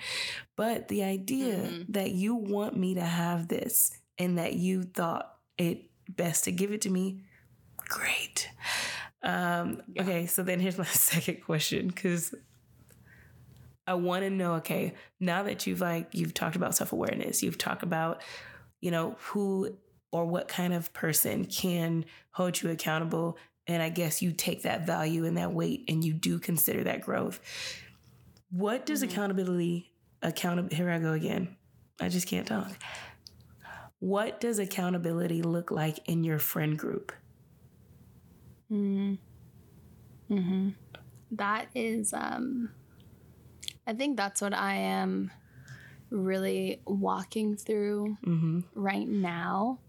[0.56, 1.86] But the idea Mhm.
[1.94, 6.72] that you want me to have this and that you thought it best to give
[6.72, 7.24] it to me,
[7.78, 8.50] great.
[9.28, 10.02] Um, Yeah.
[10.04, 12.34] Okay, so then here's my second question because
[13.86, 14.56] I want to know.
[14.56, 18.22] Okay, now that you've like you've talked about self awareness, you've talked about
[18.82, 19.78] you know who
[20.12, 24.86] or what kind of person can hold you accountable, and I guess you take that
[24.86, 27.40] value and that weight and you do consider that growth.
[28.50, 29.12] What does Mhm.
[29.12, 30.72] accountability account?
[30.72, 31.56] Here I go again.
[32.00, 32.72] I just can't talk.
[34.00, 37.12] What does accountability look like in your friend group?
[38.72, 39.18] Mm.
[40.30, 40.70] hmm
[41.32, 42.70] That is, um,
[43.86, 45.32] I think that's what I am
[46.10, 48.60] really walking through Mm-hmm.
[48.76, 49.80] right now.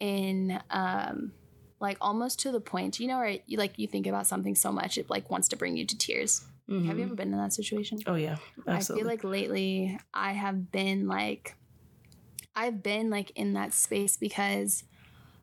[0.00, 1.32] In, um,
[1.80, 3.42] like almost to the point, you know, right?
[3.46, 5.96] You like you think about something so much, it like wants to bring you to
[5.96, 6.44] tears.
[6.68, 7.98] Have you ever been in that situation?
[8.06, 8.36] Oh yeah,
[8.66, 8.74] absolutely.
[8.74, 11.54] I feel like lately I have been like
[12.56, 14.84] I've been like in that space because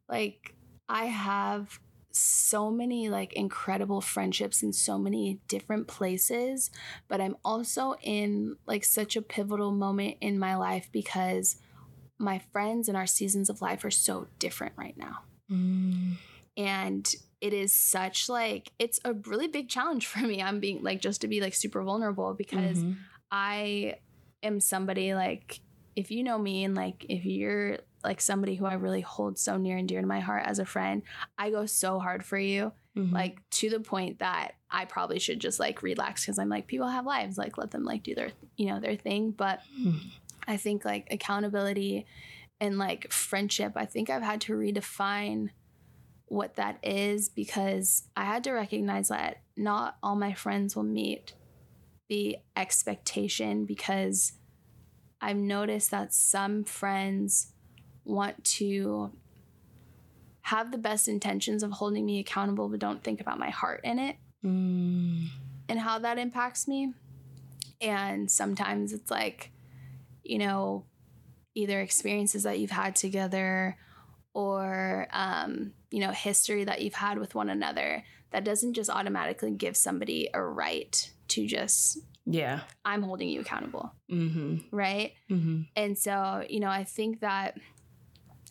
[0.10, 0.56] like
[0.88, 1.80] I have
[2.12, 6.72] so many like incredible friendships in so many different places,
[7.08, 11.58] but I'm also in like such a pivotal moment in my life because
[12.18, 15.20] my friends and our seasons of life are so different right now.
[15.52, 16.18] Mm,
[16.58, 20.42] and it is such like it's a really big challenge for me.
[20.42, 22.98] I'm being like just to be like super vulnerable because mhm.
[23.32, 23.96] i
[24.42, 25.60] am somebody like
[25.96, 29.58] if you know me and like if you're like somebody who i really hold so
[29.58, 31.02] near and dear to my heart as a friend
[31.38, 33.12] i go so hard for you Mhm.
[33.14, 36.88] like to the point that i probably should just like relax because i'm like people
[36.88, 40.00] have lives like let them like do their you know their thing but Mhm.
[40.48, 42.08] I think like accountability
[42.60, 45.50] and like friendship, I think I've had to redefine
[46.26, 51.34] what that is because I had to recognize that not all my friends will meet
[52.08, 54.34] the expectation because
[55.22, 57.54] I've noticed that some friends
[58.10, 59.12] want to
[60.42, 64.00] have the best intentions of holding me accountable but don't think about my heart in
[64.00, 65.28] it Mm,
[65.68, 66.94] and how that impacts me.
[67.82, 69.52] And sometimes it's like,
[70.24, 70.86] you know,
[71.56, 73.76] either experiences that you've had together
[74.34, 79.52] or, um, you know, history that you've had with one another that doesn't just automatically
[79.52, 82.62] give somebody a right to just, yeah.
[82.86, 84.74] I'm holding you accountable, Mm-hmm.
[84.74, 85.14] right?
[85.30, 85.64] Mm-hmm.
[85.76, 87.58] And so, you know, I think that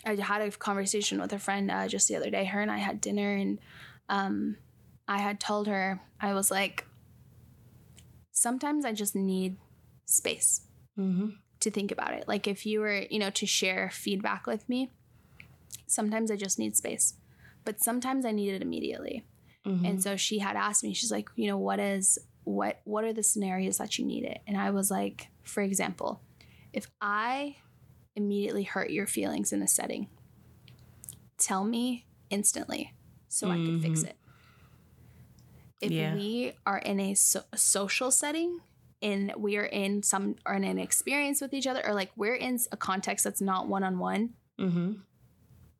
[0.04, 2.44] I had a conversation with a friend uh, just the other day.
[2.44, 3.58] Her and I had dinner, and
[4.08, 4.56] um,
[5.06, 6.86] I had told her, I was like,
[8.30, 9.56] sometimes I just need
[10.06, 10.62] space
[10.98, 11.28] Mm-hmm.
[11.60, 12.26] to think about it.
[12.26, 14.90] Like, if you were, you know, to share feedback with me,
[15.86, 17.14] sometimes I just need space,
[17.64, 19.24] but sometimes I need it immediately.
[19.64, 19.86] Mhm.
[19.88, 23.12] And so she had asked me, she's like, you know, what is what what are
[23.12, 24.40] the scenarios that you need it?
[24.46, 26.20] And I was like, for example,
[26.72, 27.56] if I
[28.18, 30.08] immediately hurt your feelings in a setting,
[31.38, 32.92] tell me instantly
[33.28, 34.08] so I can fix Mhm.
[34.08, 34.16] it.
[35.80, 36.14] If Yeah.
[36.14, 38.60] we are in a, so- a social setting
[39.00, 42.34] and we are in some or in an experience with each other or like we're
[42.34, 45.02] in a context that's not one-on-one, Mhm.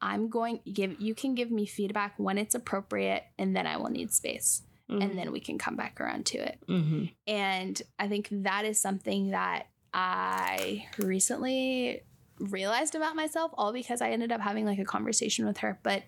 [0.00, 3.90] I'm going give you can give me feedback when it's appropriate and then I will
[3.90, 5.02] need space Mhm.
[5.02, 6.60] and then we can come back around to it.
[6.68, 7.12] Mhm.
[7.26, 12.02] And I think that is something that I recently
[12.40, 15.78] realized about myself, all because I ended up having like a conversation with her.
[15.82, 16.04] But,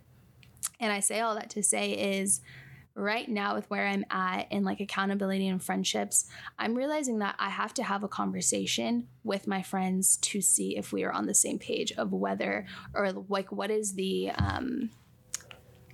[0.78, 2.41] and I say all that to say is
[2.95, 6.26] right now, with where I'm at in like accountability and friendships,
[6.59, 10.93] I'm realizing that I have to have a conversation with my friends to see if
[10.93, 14.91] we are on the same page of whether or like what is the, um,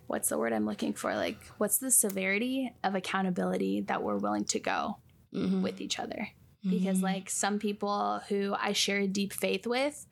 [0.07, 1.14] what's the word I'm looking for?
[1.14, 4.99] Like, what's the severity of accountability that we're willing to go
[5.34, 5.62] Mhm.
[5.62, 6.28] with each other?
[6.68, 7.03] Because, Mhm.
[7.03, 10.07] like, some people who I share a deep faith with,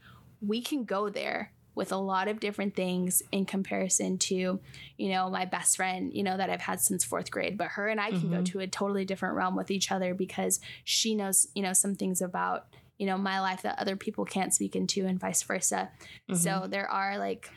[0.46, 4.60] we can go there with a lot of different things in comparison to,
[4.96, 7.58] you know, my best friend, you know, that I've had since fourth grade.
[7.58, 8.44] But her and I can go Mhm.
[8.46, 12.22] to a totally different realm with each other because she knows, you know, some things
[12.22, 15.90] about, you know, my life that other people can't speak into and vice versa.
[16.28, 16.36] Mhm.
[16.36, 17.50] So there are like,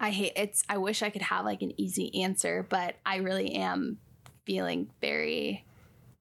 [0.00, 3.52] I hate it's, I wish I could have like an easy answer, but I really
[3.56, 3.98] am
[4.46, 5.66] feeling very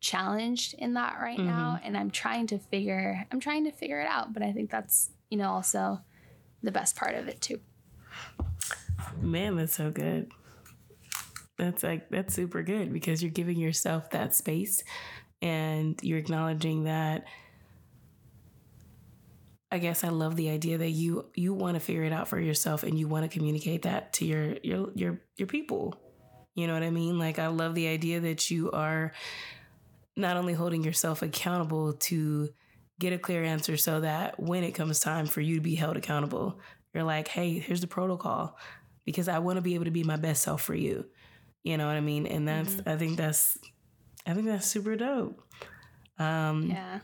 [0.01, 1.79] challenged in that right now.
[1.81, 4.33] And I'm trying to figure, I'm trying to figure it out.
[4.33, 5.99] But I think that's, you know, also
[6.61, 7.59] the best part of it too.
[9.19, 10.31] Man, that's so good.
[11.57, 14.83] That's like that's super good because you're giving yourself that space
[15.41, 17.25] and you're acknowledging that
[19.71, 22.39] I guess I love the idea that you you want to figure it out for
[22.39, 25.95] yourself and you want to communicate that to your your your your people.
[26.53, 27.17] You know what I mean?
[27.17, 29.13] Like I love the idea that you are
[30.15, 32.49] not only holding yourself accountable to
[32.99, 35.97] get a clear answer so that when it comes time for you to be held
[35.97, 36.59] accountable,
[36.93, 38.57] you're like, "Hey, here's the protocol."
[39.05, 41.05] because I want to be able to be my best self for you.
[41.63, 42.25] You know what I mean?
[42.25, 43.57] And that's I think that's
[44.25, 45.41] I think that's super dope.
[46.19, 46.99] Um Yeah.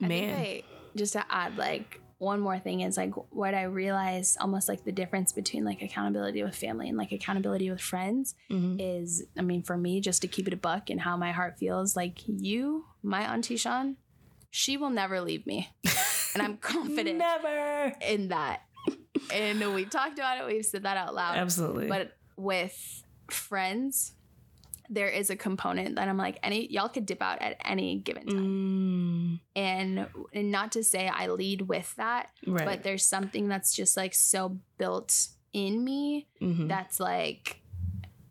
[0.00, 0.38] Man.
[0.38, 0.62] I,
[0.96, 4.92] just to add like one more thing is like what I realized almost like the
[4.92, 8.76] difference between like accountability with family and like accountability with friends mhm.
[8.78, 11.58] is I mean for me just to keep it a buck and how my heart
[11.58, 13.96] feels like you my auntie Shon
[14.50, 15.68] she will never leave me
[16.34, 17.92] and I'm confident Never.
[18.02, 18.62] in that
[19.32, 21.88] and we've talked about it we've said that out loud Absolutely.
[21.88, 24.12] but with friends
[24.92, 28.26] there is a component that I'm like any y'all could dip out at any given
[28.26, 32.64] time Mm, and, and not to say I lead with that right.
[32.64, 36.68] but there's something that's just like so built in me Mhm.
[36.68, 37.60] that's like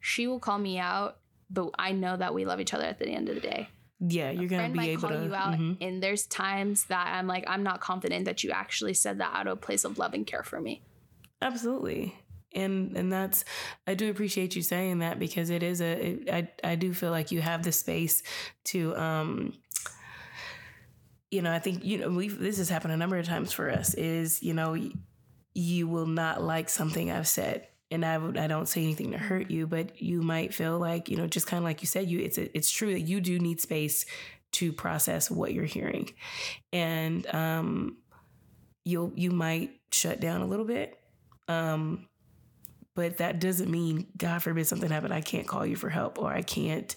[0.01, 1.17] she will call me out
[1.49, 3.69] but I know that we love each other at the end of the day.
[3.99, 5.25] Yeah, you're gonna be able call to.
[5.25, 5.77] you out, mhm.
[5.81, 9.47] and there's times that I'm like, I'm not confident that you actually said that out
[9.47, 10.81] of a place of love and care for me.
[11.41, 12.15] Absolutely.
[12.55, 13.45] And and that's
[13.85, 17.11] I do appreciate you saying that because it is a it, I I do feel
[17.11, 18.23] like you have the space
[18.65, 19.53] to um
[21.29, 23.69] you know I think you know we've this has happened a number of times for
[23.69, 24.75] us is you know
[25.53, 29.17] you will not like something I've said and I would I don't say anything to
[29.17, 32.09] hurt you but you might feel like you know just kind of like you said
[32.09, 34.05] you it's it's true that you do need space
[34.53, 36.09] to process what you're hearing
[36.73, 37.97] and um
[38.85, 40.95] you'll you might shut down a little bit
[41.47, 42.07] um,
[42.95, 45.13] but that doesn't mean, God forbid, something happened.
[45.13, 46.95] I can't call you for help or I can't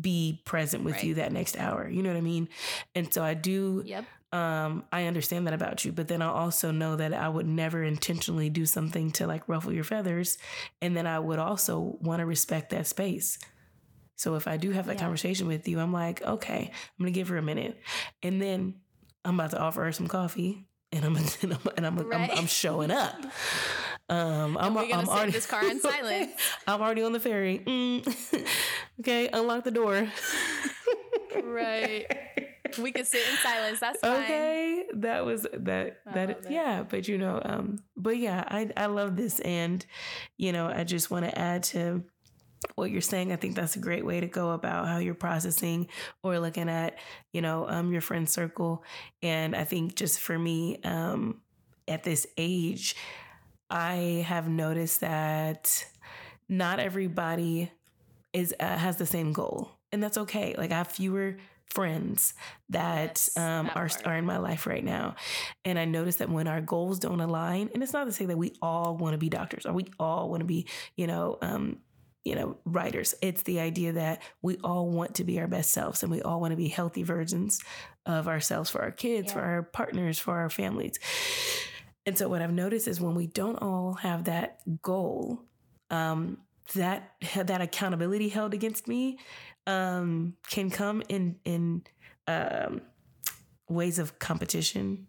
[0.00, 1.04] be present with Right.
[1.04, 1.86] you that next hour.
[1.88, 2.48] You know what I mean?
[2.94, 4.04] And so I do, Yep.
[4.34, 7.84] Um, I understand that about you, but then I also know that I would never
[7.84, 10.38] intentionally do something to like ruffle your feathers.
[10.82, 13.38] And then I would also want to respect that space.
[14.16, 15.02] So if I do have that Yeah.
[15.02, 17.80] conversation with you, I'm like, okay, I'm going to give her a minute.
[18.24, 18.74] And then
[19.24, 20.66] I'm about to offer her some coffee.
[20.90, 22.30] And I'm and I'm and I'm, Right.
[22.32, 23.14] I'm, I'm showing up.
[24.08, 26.32] Um, I'm, gonna I'm already this car in silence.
[26.66, 27.62] I'm already on the ferry.
[27.64, 28.46] Mm.
[29.00, 30.08] okay, unlock the door.
[31.42, 32.06] right.
[32.82, 33.80] We could sit in silence.
[33.80, 34.22] That's fine.
[34.24, 36.50] Okay, that was that I that love it.
[36.50, 39.84] yeah, but you know, um, but yeah, I I love this, and
[40.36, 42.04] you know, I just want to add to
[42.76, 43.32] what you're saying.
[43.32, 45.88] I think that's a great way to go about how you're processing
[46.22, 46.98] or looking at
[47.32, 48.84] you know um your friend circle,
[49.22, 51.40] and I think just for me um
[51.86, 52.96] at this age,
[53.70, 55.84] I have noticed that
[56.48, 57.70] not everybody
[58.32, 60.54] is uh, has the same goal, and that's okay.
[60.56, 61.36] Like I have fewer
[61.74, 62.34] friends
[62.70, 65.16] that um, are are in my life right now,
[65.64, 68.38] and I notice that when our goals don't align, and it's not to say that
[68.38, 70.66] we all want to be doctors or we all want to be,
[70.96, 71.78] you know, um,
[72.24, 73.14] you know, writers.
[73.20, 76.40] It's the idea that we all want to be our best selves, and we all
[76.40, 77.60] want to be healthy versions
[78.06, 80.98] of ourselves for our kids, for our partners, for our families.
[82.06, 85.42] And so, what I've noticed is when we don't all have that goal,
[85.90, 86.38] um,
[86.74, 89.18] that that accountability held against me
[89.66, 91.82] um, can come in in
[92.26, 92.82] um,
[93.68, 95.06] ways of competition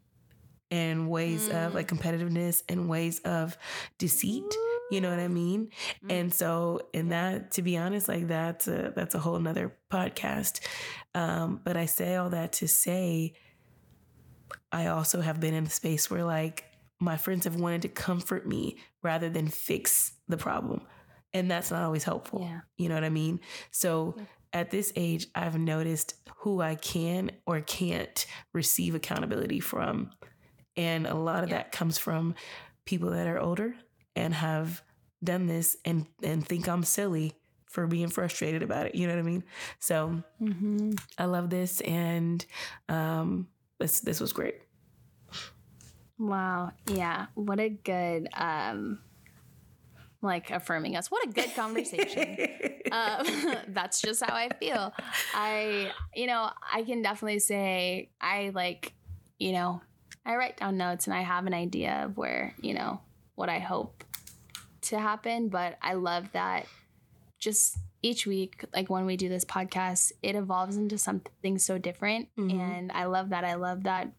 [0.72, 3.58] and ways of like competitiveness and ways of
[3.98, 4.44] deceit.
[4.92, 5.70] You know what I mean?
[6.10, 10.60] And so, in that, to be honest, like that's a that's a whole nother podcast.
[11.16, 13.34] Um, but I say all that to say,
[14.72, 16.66] I also have been in a space where like
[17.00, 20.82] my friends have wanted to comfort me rather than fix the problem.
[21.34, 22.42] And that's not always helpful.
[22.42, 22.62] Yeah.
[22.78, 23.40] You know what I mean?
[23.72, 24.16] So.
[24.56, 30.12] At this age, I've noticed who I can or can't receive accountability from.
[30.78, 31.58] And a lot of Yeah.
[31.58, 32.36] that comes from
[32.86, 33.76] people that are older
[34.16, 34.82] and have
[35.24, 37.34] done this and and think I'm silly
[37.68, 38.96] for being frustrated about it.
[38.96, 39.44] You know what I mean?
[39.80, 40.92] So Mm-hmm.
[41.18, 42.46] I love this and
[42.90, 43.48] um
[43.80, 44.56] this this was great.
[46.20, 46.72] Wow.
[46.88, 47.28] Yeah.
[47.36, 49.00] What a good, um,
[50.26, 51.10] like affirming us.
[51.10, 52.38] What a good conversation.
[52.92, 53.26] um,
[53.70, 54.94] that's just how I feel.
[55.34, 58.94] I, you know, I can definitely say I like,
[59.40, 59.82] you know,
[60.26, 63.02] I write down notes and I have an idea of where, you know,
[63.36, 64.04] what I hope
[64.84, 65.50] to happen.
[65.50, 66.66] But I love that
[67.40, 72.28] just each week, like when we do this podcast, it evolves into something so different.
[72.38, 72.60] Mhm.
[72.60, 73.44] And I love that.
[73.44, 74.12] I love that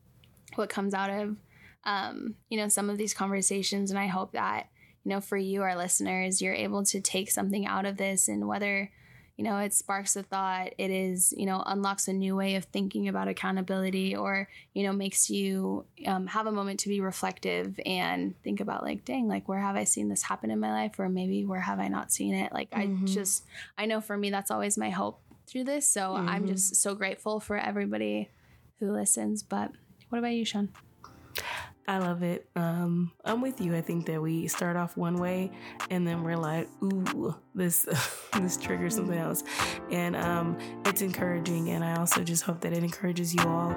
[0.55, 1.37] what comes out of,
[1.85, 3.91] um, you know, some of these conversations.
[3.91, 4.69] And I hope that,
[5.07, 8.49] you know, for you, our listeners, you're able to take something out of this and
[8.49, 8.91] whether,
[9.37, 12.65] you know, it sparks a thought, it is, you know, unlocks a new way of
[12.65, 17.79] thinking about accountability or, you know, makes you um, have a moment to be reflective
[17.87, 20.99] and think about, like, dang, like, where have I seen this happen in my life?
[20.99, 22.53] Or maybe where have I not seen it?
[22.53, 23.05] Like, Mhm.
[23.05, 23.45] I just,
[23.79, 25.87] I know for me, that's always my hope through this.
[25.87, 26.49] So I'm Mhm.
[26.49, 28.29] just so grateful for everybody
[28.81, 29.45] who listens.
[29.45, 29.71] But
[30.09, 30.71] what about you, Shon?
[31.89, 32.49] I love it.
[32.57, 33.77] Um, I'm with you.
[33.77, 35.53] I think that we start off one way
[35.89, 37.87] and then we're like, ooh, this
[38.41, 39.45] this triggers something else.
[39.91, 41.71] And um, it's encouraging.
[41.71, 43.75] And I also just hope that it encourages you all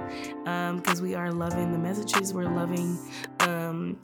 [0.76, 2.34] because we are loving the messages.
[2.34, 2.98] We're loving
[3.42, 4.00] um,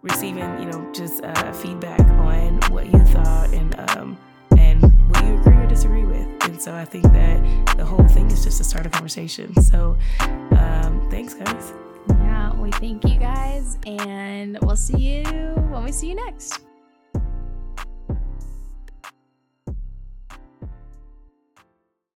[0.00, 4.18] receiving, you know, just uh, feedback on what you thought and um,
[4.56, 6.26] and what you agree or disagree with.
[6.44, 9.54] And so I think that the whole thing is just to start a conversation.
[9.62, 11.74] So um, thanks, guys.
[12.80, 15.22] Thank you guys, and we'll see you
[15.70, 16.71] when we see you next.